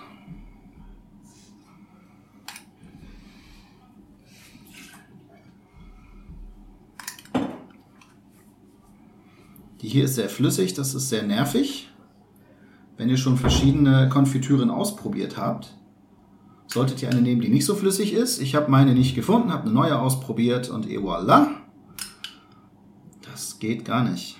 Die 9.80 9.88
hier 9.88 10.04
ist 10.04 10.14
sehr 10.14 10.30
flüssig, 10.30 10.72
das 10.72 10.94
ist 10.94 11.10
sehr 11.10 11.24
nervig. 11.24 11.90
Wenn 12.96 13.10
ihr 13.10 13.18
schon 13.18 13.36
verschiedene 13.36 14.08
Konfitüren 14.08 14.70
ausprobiert 14.70 15.36
habt, 15.36 15.76
solltet 16.68 17.02
ihr 17.02 17.10
eine 17.10 17.20
nehmen, 17.20 17.42
die 17.42 17.50
nicht 17.50 17.66
so 17.66 17.74
flüssig 17.74 18.14
ist. 18.14 18.40
Ich 18.40 18.54
habe 18.54 18.70
meine 18.70 18.94
nicht 18.94 19.14
gefunden, 19.14 19.52
habe 19.52 19.64
eine 19.64 19.72
neue 19.72 19.98
ausprobiert 19.98 20.70
und 20.70 20.88
et 20.88 20.98
voilà. 20.98 21.48
Das 23.22 23.58
geht 23.58 23.84
gar 23.84 24.08
nicht. 24.08 24.38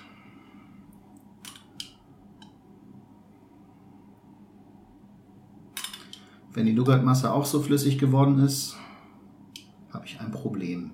Wenn 6.55 6.65
die 6.65 6.73
Nougatmasse 6.73 7.31
auch 7.33 7.45
so 7.45 7.61
flüssig 7.61 7.97
geworden 7.97 8.39
ist, 8.39 8.77
habe 9.91 10.05
ich 10.05 10.21
ein 10.21 10.31
Problem. 10.31 10.91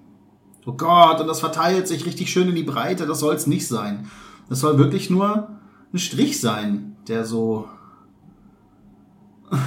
Oh 0.66 0.74
Gott, 0.74 1.22
und 1.22 1.28
das 1.28 1.40
verteilt 1.40 1.88
sich 1.88 2.04
richtig 2.08 2.32
schön 2.32 2.50
in 2.50 2.56
die 2.56 2.64
Breite. 2.64 3.06
Das 3.06 3.20
soll 3.20 3.36
es 3.36 3.46
nicht 3.46 3.68
sein. 3.68 4.08
Das 4.50 4.60
soll 4.60 4.80
wirklich 4.80 5.12
nur 5.12 5.50
ein 5.94 6.00
Strich 6.00 6.42
sein, 6.42 6.96
der 7.08 7.26
so... 7.26 7.70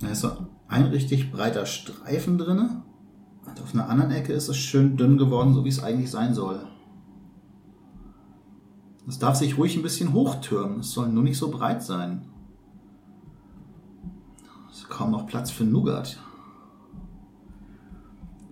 da 0.00 0.08
ist 0.08 0.20
so 0.20 0.30
ein 0.68 0.84
richtig 0.84 1.32
breiter 1.32 1.66
Streifen 1.66 2.38
drin. 2.38 2.82
Und 3.44 3.60
auf 3.60 3.74
einer 3.74 3.88
anderen 3.88 4.12
Ecke 4.12 4.32
ist 4.32 4.48
es 4.48 4.56
schön 4.56 4.96
dünn 4.96 5.18
geworden, 5.18 5.52
so 5.52 5.64
wie 5.64 5.68
es 5.68 5.82
eigentlich 5.82 6.12
sein 6.12 6.32
soll. 6.32 6.60
Es 9.06 9.18
darf 9.18 9.36
sich 9.36 9.58
ruhig 9.58 9.76
ein 9.76 9.82
bisschen 9.82 10.12
hochtürmen. 10.12 10.80
Es 10.80 10.92
soll 10.92 11.08
nur 11.08 11.22
nicht 11.22 11.36
so 11.36 11.50
breit 11.50 11.82
sein. 11.82 12.22
Es 14.70 14.78
ist 14.78 14.88
kaum 14.88 15.10
noch 15.10 15.26
Platz 15.26 15.50
für 15.50 15.64
Nougat. 15.64 16.18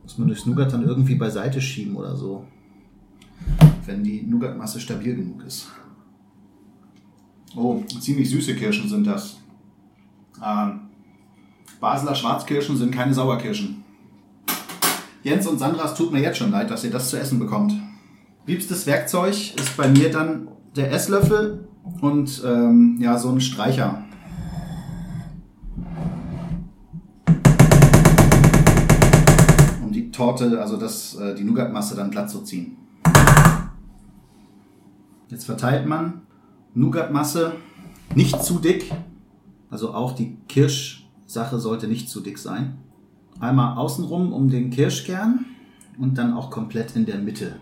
Muss 0.02 0.18
man 0.18 0.28
durchs 0.28 0.46
Nougat 0.46 0.72
dann 0.72 0.84
irgendwie 0.84 1.14
beiseite 1.14 1.60
schieben 1.60 1.96
oder 1.96 2.14
so. 2.16 2.44
Wenn 3.86 4.04
die 4.04 4.22
Nougatmasse 4.22 4.78
stabil 4.78 5.16
genug 5.16 5.42
ist. 5.44 5.68
Oh, 7.56 7.82
ziemlich 7.84 8.30
süße 8.30 8.54
Kirschen 8.54 8.88
sind 8.88 9.06
das. 9.06 9.38
Ähm, 10.44 10.80
Basler 11.80 12.14
Schwarzkirschen 12.14 12.76
sind 12.76 12.92
keine 12.92 13.14
Sauerkirschen. 13.14 13.84
Jens 15.22 15.46
und 15.46 15.58
Sandra, 15.58 15.84
es 15.84 15.94
tut 15.94 16.12
mir 16.12 16.20
jetzt 16.20 16.38
schon 16.38 16.50
leid, 16.50 16.70
dass 16.70 16.84
ihr 16.84 16.90
das 16.90 17.10
zu 17.10 17.18
essen 17.18 17.38
bekommt. 17.38 17.72
Liebstes 18.44 18.88
Werkzeug 18.88 19.54
ist 19.54 19.76
bei 19.76 19.86
mir 19.86 20.10
dann 20.10 20.48
der 20.74 20.90
Esslöffel 20.90 21.68
und 22.00 22.42
ähm, 22.44 22.98
ja, 23.00 23.16
so 23.16 23.28
ein 23.28 23.40
Streicher. 23.40 24.02
Um 29.84 29.92
die 29.92 30.10
Torte, 30.10 30.60
also 30.60 30.76
das, 30.76 31.14
äh, 31.14 31.36
die 31.36 31.44
Nougatmasse 31.44 31.94
dann 31.94 32.10
glatt 32.10 32.30
zu 32.30 32.42
ziehen. 32.42 32.78
Jetzt 35.28 35.44
verteilt 35.44 35.86
man 35.86 36.22
Nougatmasse 36.74 37.52
nicht 38.16 38.42
zu 38.42 38.58
dick. 38.58 38.92
Also 39.70 39.94
auch 39.94 40.16
die 40.16 40.36
Kirschsache 40.48 41.60
sollte 41.60 41.86
nicht 41.86 42.10
zu 42.10 42.20
dick 42.20 42.38
sein. 42.38 42.78
Einmal 43.38 43.78
außenrum 43.78 44.32
um 44.32 44.50
den 44.50 44.70
Kirschkern 44.70 45.44
und 45.96 46.18
dann 46.18 46.34
auch 46.34 46.50
komplett 46.50 46.96
in 46.96 47.06
der 47.06 47.18
Mitte. 47.18 47.60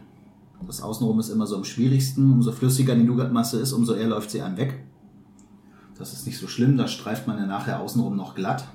Das 0.67 0.83
Außenrum 0.83 1.19
ist 1.21 1.31
immer 1.31 1.47
so 1.47 1.57
am 1.57 1.64
schwierigsten. 1.64 2.33
Umso 2.33 2.52
flüssiger 2.52 2.95
die 2.95 3.05
Nougatmasse 3.05 3.59
ist, 3.59 3.73
umso 3.73 3.95
eher 3.95 4.09
läuft 4.09 4.31
sie 4.31 4.43
einem 4.43 4.57
weg. 4.57 4.85
Das 5.99 6.12
ist 6.12 6.26
nicht 6.26 6.38
so 6.38 6.49
schlimm, 6.49 6.76
da 6.76 6.88
streift 6.88 7.26
man 7.26 7.38
ja 7.38 7.47
nachher 7.47 7.81
außenrum 7.81 8.17
noch 8.17 8.35
glatt. 8.35 8.67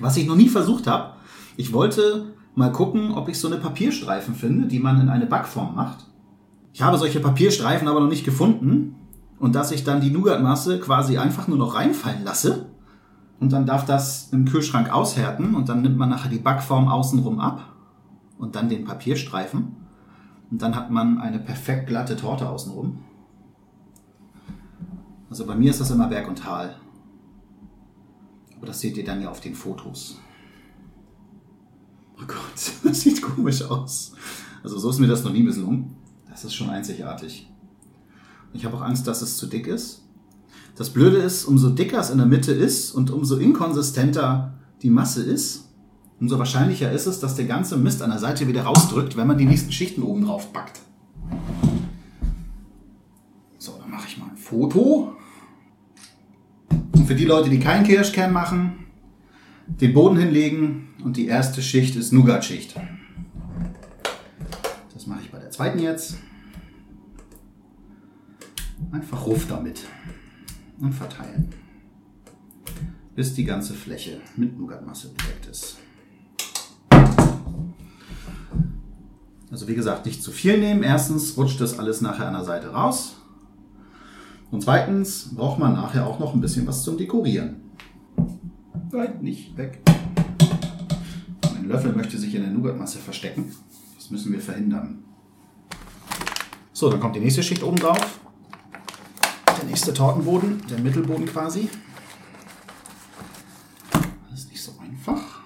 Was 0.00 0.16
ich 0.16 0.26
noch 0.26 0.36
nie 0.36 0.48
versucht 0.48 0.86
habe, 0.86 1.12
ich 1.56 1.72
wollte 1.72 2.32
mal 2.54 2.72
gucken, 2.72 3.12
ob 3.12 3.28
ich 3.28 3.38
so 3.38 3.48
eine 3.48 3.58
Papierstreifen 3.58 4.34
finde, 4.34 4.66
die 4.66 4.78
man 4.78 5.00
in 5.00 5.08
eine 5.10 5.26
Backform 5.26 5.74
macht. 5.74 6.06
Ich 6.72 6.82
habe 6.82 6.96
solche 6.96 7.20
Papierstreifen 7.20 7.88
aber 7.88 8.00
noch 8.00 8.08
nicht 8.08 8.24
gefunden. 8.24 8.96
Und 9.38 9.54
dass 9.54 9.72
ich 9.72 9.84
dann 9.84 10.00
die 10.00 10.10
Nougatmasse 10.10 10.80
quasi 10.80 11.18
einfach 11.18 11.48
nur 11.48 11.56
noch 11.56 11.74
reinfallen 11.74 12.24
lasse. 12.24 12.66
Und 13.40 13.52
dann 13.52 13.64
darf 13.66 13.86
das 13.86 14.28
im 14.32 14.44
Kühlschrank 14.44 14.92
aushärten 14.92 15.54
und 15.54 15.70
dann 15.70 15.80
nimmt 15.80 15.96
man 15.96 16.10
nachher 16.10 16.30
die 16.30 16.38
Backform 16.38 16.88
außenrum 16.88 17.40
ab 17.40 17.72
und 18.38 18.54
dann 18.54 18.68
den 18.68 18.84
Papierstreifen. 18.84 19.76
Und 20.50 20.60
dann 20.62 20.74
hat 20.74 20.90
man 20.90 21.18
eine 21.18 21.38
perfekt 21.38 21.86
glatte 21.86 22.16
Torte 22.16 22.48
außenrum. 22.48 22.98
Also 25.28 25.46
bei 25.46 25.54
mir 25.54 25.70
ist 25.70 25.80
das 25.80 25.90
immer 25.90 26.08
Berg 26.08 26.28
und 26.28 26.40
Tal. 26.40 26.76
Aber 28.56 28.66
das 28.66 28.80
seht 28.80 28.96
ihr 28.96 29.04
dann 29.04 29.22
ja 29.22 29.30
auf 29.30 29.40
den 29.40 29.54
Fotos. 29.54 30.18
Oh 32.16 32.26
Gott, 32.26 32.36
das 32.84 33.00
sieht 33.00 33.22
komisch 33.22 33.62
aus. 33.62 34.12
Also 34.62 34.78
so 34.78 34.90
ist 34.90 34.98
mir 34.98 35.06
das 35.06 35.24
noch 35.24 35.32
nie 35.32 35.42
misslungen. 35.42 35.96
Das 36.28 36.44
ist 36.44 36.54
schon 36.54 36.68
einzigartig. 36.68 37.48
Ich 38.52 38.64
habe 38.64 38.76
auch 38.76 38.82
Angst, 38.82 39.06
dass 39.06 39.22
es 39.22 39.36
zu 39.36 39.46
dick 39.46 39.66
ist. 39.66 40.02
Das 40.76 40.90
Blöde 40.90 41.18
ist, 41.18 41.44
umso 41.44 41.70
dicker 41.70 42.00
es 42.00 42.10
in 42.10 42.18
der 42.18 42.26
Mitte 42.26 42.52
ist 42.52 42.92
und 42.92 43.10
umso 43.10 43.36
inkonsistenter 43.36 44.54
die 44.82 44.90
Masse 44.90 45.22
ist, 45.22 45.69
umso 46.20 46.38
wahrscheinlicher 46.38 46.92
ist 46.92 47.06
es, 47.06 47.18
dass 47.18 47.34
der 47.34 47.46
ganze 47.46 47.78
Mist 47.78 48.02
an 48.02 48.10
der 48.10 48.18
Seite 48.18 48.46
wieder 48.46 48.62
rausdrückt, 48.62 49.16
wenn 49.16 49.26
man 49.26 49.38
die 49.38 49.46
nächsten 49.46 49.72
Schichten 49.72 50.02
oben 50.02 50.26
drauf 50.26 50.52
packt. 50.52 50.80
So, 53.58 53.78
dann 53.78 53.90
mache 53.90 54.06
ich 54.06 54.18
mal 54.18 54.28
ein 54.28 54.36
Foto. 54.36 55.14
Und 56.68 57.06
für 57.06 57.14
die 57.14 57.24
Leute, 57.24 57.48
die 57.48 57.58
keinen 57.58 57.84
Kirschkern 57.84 58.32
machen, 58.32 58.86
den 59.66 59.94
Boden 59.94 60.18
hinlegen 60.18 60.88
und 61.02 61.16
die 61.16 61.26
erste 61.26 61.62
Schicht 61.62 61.96
ist 61.96 62.12
Nougat-Schicht. 62.12 62.74
Das 64.92 65.06
mache 65.06 65.20
ich 65.22 65.30
bei 65.30 65.38
der 65.38 65.50
zweiten 65.50 65.78
jetzt. 65.78 66.16
Einfach 68.92 69.24
Ruff 69.26 69.46
damit 69.46 69.84
und 70.80 70.92
verteilen, 70.92 71.48
bis 73.14 73.34
die 73.34 73.44
ganze 73.44 73.74
Fläche 73.74 74.20
mit 74.36 74.58
Nougatmasse 74.58 75.10
bedeckt 75.10 75.46
ist. 75.46 75.78
Also 79.50 79.66
wie 79.68 79.74
gesagt, 79.74 80.06
nicht 80.06 80.22
zu 80.22 80.30
viel 80.30 80.58
nehmen. 80.58 80.82
Erstens 80.82 81.36
rutscht 81.36 81.60
das 81.60 81.78
alles 81.78 82.00
nachher 82.00 82.26
an 82.26 82.34
der 82.34 82.44
Seite 82.44 82.68
raus. 82.68 83.16
Und 84.50 84.62
zweitens 84.62 85.34
braucht 85.34 85.58
man 85.58 85.74
nachher 85.74 86.06
auch 86.06 86.18
noch 86.18 86.34
ein 86.34 86.40
bisschen 86.40 86.66
was 86.66 86.82
zum 86.82 86.96
Dekorieren. 86.96 87.56
Nein, 88.92 89.18
nicht 89.20 89.56
weg. 89.56 89.80
Mein 91.54 91.68
Löffel 91.68 91.92
möchte 91.92 92.18
sich 92.18 92.34
in 92.34 92.42
der 92.42 92.50
Nougatmasse 92.50 92.98
verstecken. 92.98 93.54
Das 93.96 94.10
müssen 94.10 94.32
wir 94.32 94.40
verhindern. 94.40 95.04
So, 96.72 96.90
dann 96.90 97.00
kommt 97.00 97.16
die 97.16 97.20
nächste 97.20 97.42
Schicht 97.42 97.62
oben 97.62 97.76
drauf 97.76 98.20
nächste 99.70 99.94
Tortenboden, 99.94 100.60
der 100.68 100.78
Mittelboden 100.78 101.26
quasi. 101.26 101.68
Das 104.28 104.40
ist 104.40 104.50
nicht 104.50 104.62
so 104.62 104.72
einfach. 104.80 105.40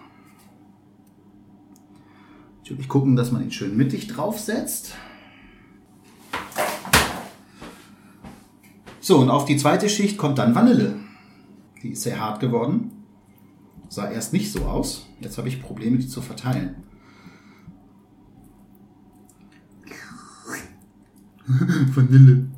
Natürlich 2.74 2.88
gucken, 2.88 3.14
dass 3.14 3.30
man 3.30 3.44
ihn 3.44 3.52
schön 3.52 3.76
mittig 3.76 4.08
draufsetzt. 4.08 4.94
So, 9.00 9.18
und 9.18 9.30
auf 9.30 9.44
die 9.44 9.56
zweite 9.56 9.88
Schicht 9.88 10.18
kommt 10.18 10.38
dann 10.38 10.56
Vanille. 10.56 10.96
Die 11.84 11.90
ist 11.90 12.02
sehr 12.02 12.18
hart 12.18 12.40
geworden. 12.40 12.90
Sah 13.88 14.10
erst 14.10 14.32
nicht 14.32 14.50
so 14.50 14.62
aus. 14.62 15.06
Jetzt 15.20 15.38
habe 15.38 15.46
ich 15.46 15.62
Probleme, 15.62 15.98
die 15.98 16.08
zu 16.08 16.20
verteilen. 16.20 16.74
Vanille. 21.94 22.48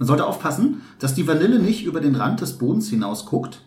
Man 0.00 0.08
sollte 0.08 0.26
aufpassen, 0.26 0.82
dass 0.98 1.14
die 1.14 1.28
Vanille 1.28 1.60
nicht 1.60 1.84
über 1.84 2.00
den 2.00 2.16
Rand 2.16 2.40
des 2.40 2.58
Bodens 2.58 2.90
hinaus 2.90 3.24
guckt. 3.24 3.64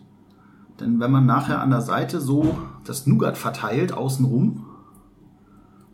Denn 0.80 1.00
wenn 1.00 1.10
man 1.10 1.24
nachher 1.24 1.62
an 1.62 1.70
der 1.70 1.80
Seite 1.80 2.20
so 2.20 2.58
das 2.84 3.06
Nougat 3.06 3.38
verteilt 3.38 3.94
außenrum, 3.94 4.66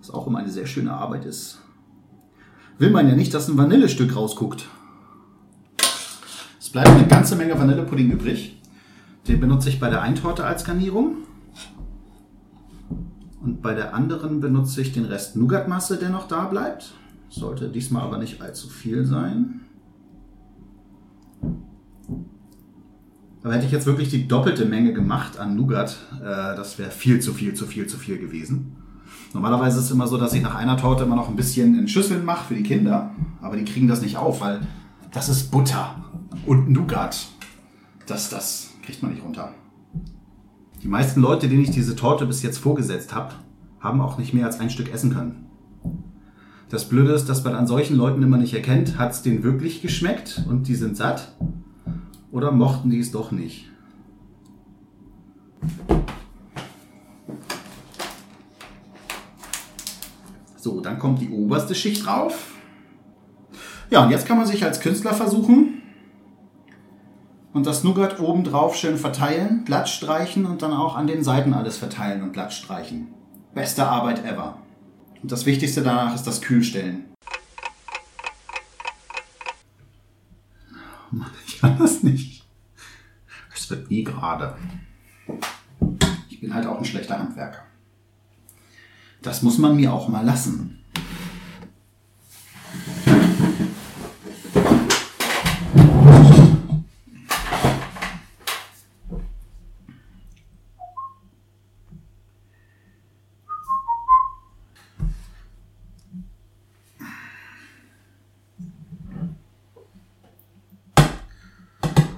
was 0.00 0.10
auch 0.10 0.26
immer 0.26 0.38
eine 0.38 0.50
sehr 0.50 0.66
schöne 0.66 0.92
Arbeit 0.92 1.24
ist, 1.24 1.60
will 2.78 2.90
man 2.90 3.08
ja 3.08 3.14
nicht, 3.14 3.32
dass 3.34 3.48
ein 3.48 3.58
Vanillestück 3.58 4.16
rausguckt. 4.16 4.68
Es 6.58 6.70
bleibt 6.70 6.88
eine 6.88 7.06
ganze 7.06 7.36
Menge 7.36 7.58
Vanillepudding 7.58 8.10
übrig. 8.10 8.60
Den 9.28 9.40
benutze 9.40 9.68
ich 9.68 9.78
bei 9.78 9.90
der 9.90 10.02
einen 10.02 10.16
Torte 10.16 10.44
als 10.44 10.64
Garnierung. 10.64 11.18
Und 13.42 13.62
bei 13.62 13.74
der 13.74 13.94
anderen 13.94 14.40
benutze 14.40 14.80
ich 14.80 14.92
den 14.92 15.04
Rest 15.04 15.36
Nougatmasse, 15.36 15.96
der 15.96 16.10
noch 16.10 16.28
da 16.28 16.46
bleibt. 16.46 16.94
Sollte 17.28 17.68
diesmal 17.68 18.02
aber 18.02 18.18
nicht 18.18 18.40
allzu 18.40 18.68
viel 18.68 19.04
sein. 19.04 19.60
Aber 23.42 23.54
hätte 23.54 23.66
ich 23.66 23.72
jetzt 23.72 23.86
wirklich 23.86 24.10
die 24.10 24.28
doppelte 24.28 24.66
Menge 24.66 24.92
gemacht 24.92 25.38
an 25.38 25.56
Nougat, 25.56 25.96
äh, 26.20 26.24
das 26.24 26.78
wäre 26.78 26.90
viel 26.90 27.20
zu 27.20 27.32
viel, 27.32 27.54
zu 27.54 27.66
viel, 27.66 27.86
zu 27.86 27.96
viel 27.96 28.18
gewesen. 28.18 28.76
Normalerweise 29.32 29.78
ist 29.78 29.86
es 29.86 29.90
immer 29.90 30.08
so, 30.08 30.16
dass 30.16 30.32
ich 30.32 30.42
nach 30.42 30.56
einer 30.56 30.76
Torte 30.76 31.04
immer 31.04 31.16
noch 31.16 31.28
ein 31.28 31.36
bisschen 31.36 31.78
in 31.78 31.88
Schüsseln 31.88 32.24
mache 32.24 32.48
für 32.48 32.54
die 32.54 32.62
Kinder. 32.62 33.10
Aber 33.40 33.56
die 33.56 33.64
kriegen 33.64 33.86
das 33.86 34.02
nicht 34.02 34.16
auf, 34.16 34.40
weil 34.40 34.60
das 35.12 35.28
ist 35.28 35.50
Butter 35.50 35.94
und 36.46 36.68
Nougat. 36.70 37.28
Das, 38.06 38.28
das 38.28 38.70
kriegt 38.82 39.02
man 39.02 39.12
nicht 39.12 39.24
runter. 39.24 39.52
Die 40.82 40.88
meisten 40.88 41.20
Leute, 41.20 41.48
denen 41.48 41.62
ich 41.62 41.70
diese 41.70 41.94
Torte 41.94 42.26
bis 42.26 42.42
jetzt 42.42 42.58
vorgesetzt 42.58 43.14
habe, 43.14 43.34
haben 43.78 44.00
auch 44.00 44.18
nicht 44.18 44.34
mehr 44.34 44.46
als 44.46 44.58
ein 44.58 44.70
Stück 44.70 44.92
essen 44.92 45.14
können. 45.14 45.46
Das 46.70 46.88
Blöde 46.88 47.12
ist, 47.12 47.28
dass 47.28 47.44
man 47.44 47.54
an 47.54 47.66
solchen 47.66 47.96
Leuten 47.96 48.22
immer 48.22 48.36
nicht 48.36 48.54
erkennt, 48.54 48.98
hat 48.98 49.12
es 49.12 49.22
denen 49.22 49.42
wirklich 49.42 49.82
geschmeckt 49.82 50.44
und 50.48 50.68
die 50.68 50.74
sind 50.74 50.96
satt 50.96 51.34
oder 52.30 52.52
mochten 52.52 52.90
die 52.90 53.00
es 53.00 53.10
doch 53.10 53.32
nicht? 53.32 53.68
So, 60.60 60.82
dann 60.82 60.98
kommt 60.98 61.22
die 61.22 61.30
oberste 61.30 61.74
Schicht 61.74 62.04
drauf. 62.04 62.52
Ja, 63.88 64.04
und 64.04 64.10
jetzt 64.10 64.26
kann 64.26 64.36
man 64.36 64.46
sich 64.46 64.62
als 64.62 64.80
Künstler 64.80 65.14
versuchen 65.14 65.80
und 67.54 67.66
das 67.66 67.82
Nougat 67.82 68.20
oben 68.20 68.44
drauf 68.44 68.76
schön 68.76 68.98
verteilen, 68.98 69.64
glatt 69.64 69.88
streichen 69.88 70.44
und 70.44 70.60
dann 70.60 70.74
auch 70.74 70.96
an 70.96 71.06
den 71.06 71.24
Seiten 71.24 71.54
alles 71.54 71.78
verteilen 71.78 72.22
und 72.22 72.32
glatt 72.32 72.52
streichen. 72.52 73.08
Beste 73.54 73.86
Arbeit 73.86 74.22
ever. 74.22 74.58
Und 75.22 75.32
das 75.32 75.46
Wichtigste 75.46 75.82
danach 75.82 76.14
ist 76.14 76.26
das 76.26 76.42
Kühlstellen. 76.42 77.06
Ich 81.46 81.58
kann 81.58 81.78
das 81.78 82.02
nicht. 82.02 82.44
Es 83.54 83.70
wird 83.70 83.90
nie 83.90 84.04
gerade. 84.04 84.56
Ich 86.28 86.38
bin 86.40 86.54
halt 86.54 86.66
auch 86.66 86.78
ein 86.78 86.84
schlechter 86.84 87.18
Handwerker. 87.18 87.69
Das 89.22 89.42
muss 89.42 89.58
man 89.58 89.76
mir 89.76 89.92
auch 89.92 90.08
mal 90.08 90.24
lassen. 90.24 90.78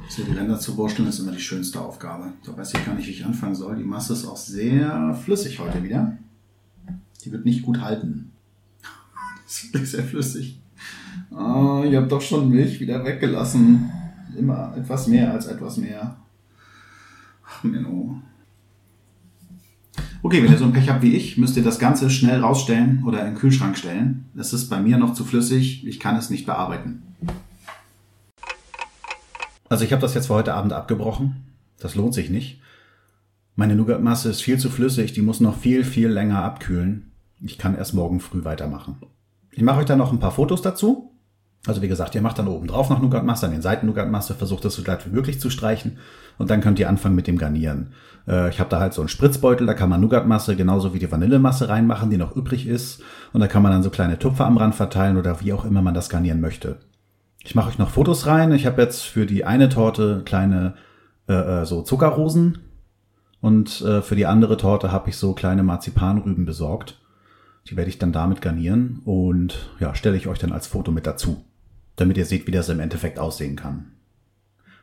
So, 0.08 0.22
die 0.24 0.32
Ränder 0.32 0.60
zu 0.60 0.76
wursteln 0.76 1.08
ist 1.08 1.18
immer 1.18 1.32
die 1.32 1.40
schönste 1.40 1.80
Aufgabe. 1.80 2.34
Da 2.44 2.56
weiß 2.56 2.74
ich 2.74 2.84
gar 2.84 2.94
nicht, 2.94 3.08
wie 3.08 3.12
ich 3.12 3.24
anfangen 3.24 3.54
soll. 3.54 3.76
Die 3.76 3.82
Masse 3.82 4.12
ist 4.12 4.26
auch 4.26 4.36
sehr 4.36 5.18
flüssig 5.24 5.58
heute 5.58 5.82
wieder. 5.82 6.18
Die 7.24 7.32
wird 7.32 7.44
nicht 7.44 7.62
gut 7.62 7.80
halten. 7.80 8.32
Das 9.46 9.64
ist 9.64 9.72
wirklich 9.74 9.90
sehr 9.90 10.04
flüssig. 10.04 10.61
Oh, 11.30 11.82
ich 11.85 11.94
habe 11.94 12.06
doch 12.06 12.22
schon 12.22 12.48
Milch 12.48 12.80
wieder 12.80 13.04
weggelassen. 13.04 13.90
Immer 14.37 14.74
etwas 14.76 15.06
mehr 15.08 15.30
als 15.30 15.46
etwas 15.46 15.76
mehr. 15.76 16.16
Ach, 17.46 17.62
Menno. 17.62 18.22
Okay, 20.22 20.42
wenn 20.42 20.52
ihr 20.52 20.58
so 20.58 20.64
ein 20.64 20.72
Pech 20.72 20.88
habt 20.88 21.02
wie 21.02 21.14
ich, 21.14 21.37
müsst 21.37 21.56
ihr 21.56 21.62
das 21.62 21.78
Ganze 21.78 22.08
schnell 22.08 22.40
rausstellen 22.40 23.02
oder 23.04 23.20
in 23.20 23.26
den 23.26 23.35
Kühlschrank 23.35 23.76
stellen. 23.76 24.24
Es 24.37 24.52
ist 24.52 24.70
bei 24.70 24.80
mir 24.80 24.96
noch 24.96 25.12
zu 25.12 25.24
flüssig. 25.24 25.87
Ich 25.87 26.00
kann 26.00 26.16
es 26.16 26.30
nicht 26.30 26.46
bearbeiten. 26.46 27.02
Also 29.68 29.85
ich 29.85 29.92
habe 29.92 30.02
das 30.02 30.14
jetzt 30.14 30.28
für 30.28 30.35
heute 30.35 30.54
Abend 30.54 30.72
abgebrochen. 30.72 31.37
Das 31.78 31.94
lohnt 31.94 32.14
sich 32.14 32.30
nicht. 32.30 32.61
Meine 33.56 33.76
Nougatmasse 33.76 34.30
ist 34.30 34.42
viel 34.42 34.58
zu 34.58 34.70
flüssig, 34.70 35.12
die 35.12 35.22
muss 35.22 35.40
noch 35.40 35.58
viel, 35.58 35.85
viel 35.85 36.08
länger 36.08 36.42
abkühlen. 36.42 37.12
Ich 37.44 37.59
kann 37.59 37.76
erst 37.76 37.94
morgen 37.94 38.20
früh 38.20 38.44
weitermachen. 38.44 38.96
Ich 39.50 39.62
mache 39.62 39.81
euch 39.81 39.87
dann 39.87 39.98
noch 39.98 40.12
ein 40.12 40.20
paar 40.20 40.31
Fotos 40.31 40.62
dazu. 40.62 41.12
Also 41.66 41.81
wie 41.81 41.88
gesagt, 41.88 42.14
ihr 42.14 42.22
macht 42.22 42.38
dann 42.38 42.48
oben 42.48 42.66
drauf 42.66 42.90
noch 42.90 43.00
Nougatmasse, 43.00 43.46
an 43.46 43.52
den 43.52 43.62
Seiten 43.62 43.87
Nougatmasse, 43.87 44.35
versucht 44.35 44.64
das 44.64 44.74
so 44.74 44.83
glatt 44.83 45.07
wie 45.07 45.14
möglich 45.14 45.40
zu 45.40 45.48
streichen 45.48 45.98
und 46.38 46.50
dann 46.50 46.61
könnt 46.61 46.81
ihr 46.81 46.88
anfangen 46.88 47.14
mit 47.14 47.28
dem 47.28 47.38
Garnieren. 47.38 47.92
Äh, 48.26 48.50
ich 48.50 48.59
habe 48.59 48.68
da 48.68 48.81
halt 48.81 48.94
so 48.94 49.00
einen 49.00 49.09
Spritzbeutel, 49.09 49.64
da 49.64 49.74
kann 49.74 49.88
man 49.88 50.00
Nougatmasse 50.00 50.57
genauso 50.57 50.92
wie 50.92 50.98
die 50.98 51.11
Vanillemasse 51.11 51.68
reinmachen, 51.68 52.11
die 52.11 52.16
noch 52.16 52.35
übrig 52.35 52.66
ist 52.66 53.02
und 53.33 53.40
da 53.40 53.46
kann 53.46 53.62
man 53.62 53.70
dann 53.70 53.85
so 53.85 53.90
kleine 53.90 54.18
Tupfer 54.18 54.44
am 54.46 54.57
Rand 54.57 54.74
verteilen 54.74 55.16
oder 55.16 55.40
wie 55.40 55.52
auch 55.52 55.64
immer 55.64 55.83
man 55.83 55.94
das 55.94 56.09
garnieren 56.09 56.40
möchte. 56.40 56.78
Ich 57.44 57.55
mache 57.55 57.68
euch 57.68 57.78
noch 57.78 57.90
Fotos 57.90 58.26
rein. 58.26 58.52
Ich 58.52 58.66
habe 58.66 58.83
jetzt 58.83 59.02
für 59.02 59.26
die 59.26 59.44
eine 59.44 59.68
Torte 59.68 60.22
kleine 60.24 60.74
äh, 61.28 61.62
äh, 61.62 61.64
so 61.64 61.83
Zuckerrosen 61.83 62.59
und 63.40 63.83
äh, 63.83 64.02
für 64.02 64.16
die 64.16 64.26
andere 64.26 64.57
Torte 64.57 64.90
habe 64.90 65.11
ich 65.11 65.16
so 65.16 65.33
kleine 65.33 65.62
Marzipanrüben 65.62 66.44
besorgt. 66.44 66.98
Die 67.68 67.77
werde 67.77 67.90
ich 67.90 67.98
dann 67.98 68.12
damit 68.12 68.42
garnieren 68.42 69.01
und 69.05 69.70
ja, 69.79 69.94
stelle 69.94 70.16
ich 70.16 70.27
euch 70.27 70.38
dann 70.38 70.53
als 70.53 70.66
Foto 70.66 70.90
mit 70.90 71.07
dazu, 71.07 71.44
damit 71.96 72.16
ihr 72.16 72.27
seht, 72.27 72.46
wie 72.46 72.53
das 72.53 72.68
im 72.68 72.81
Endeffekt 72.81 73.18
aussehen 73.18 73.57
kann. 73.57 73.92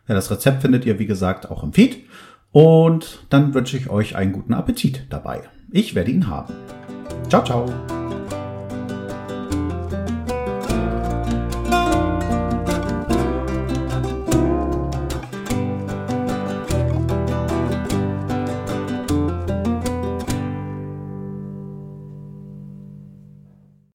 Ja, 0.08 0.16
das 0.16 0.32
Rezept 0.32 0.62
findet 0.62 0.86
ihr, 0.86 0.98
wie 0.98 1.06
gesagt, 1.06 1.50
auch 1.50 1.64
im 1.64 1.74
Feed. 1.74 2.06
Und 2.52 3.26
dann 3.30 3.54
wünsche 3.54 3.78
ich 3.78 3.90
euch 3.90 4.16
einen 4.16 4.32
guten 4.32 4.56
Appetit 4.56 5.06
dabei. 5.10 5.44
Ich 5.72 5.94
werde 5.94 6.12
ihn 6.12 6.28
haben. 6.28 6.54
Ciao, 7.30 7.44
ciao. 7.44 7.99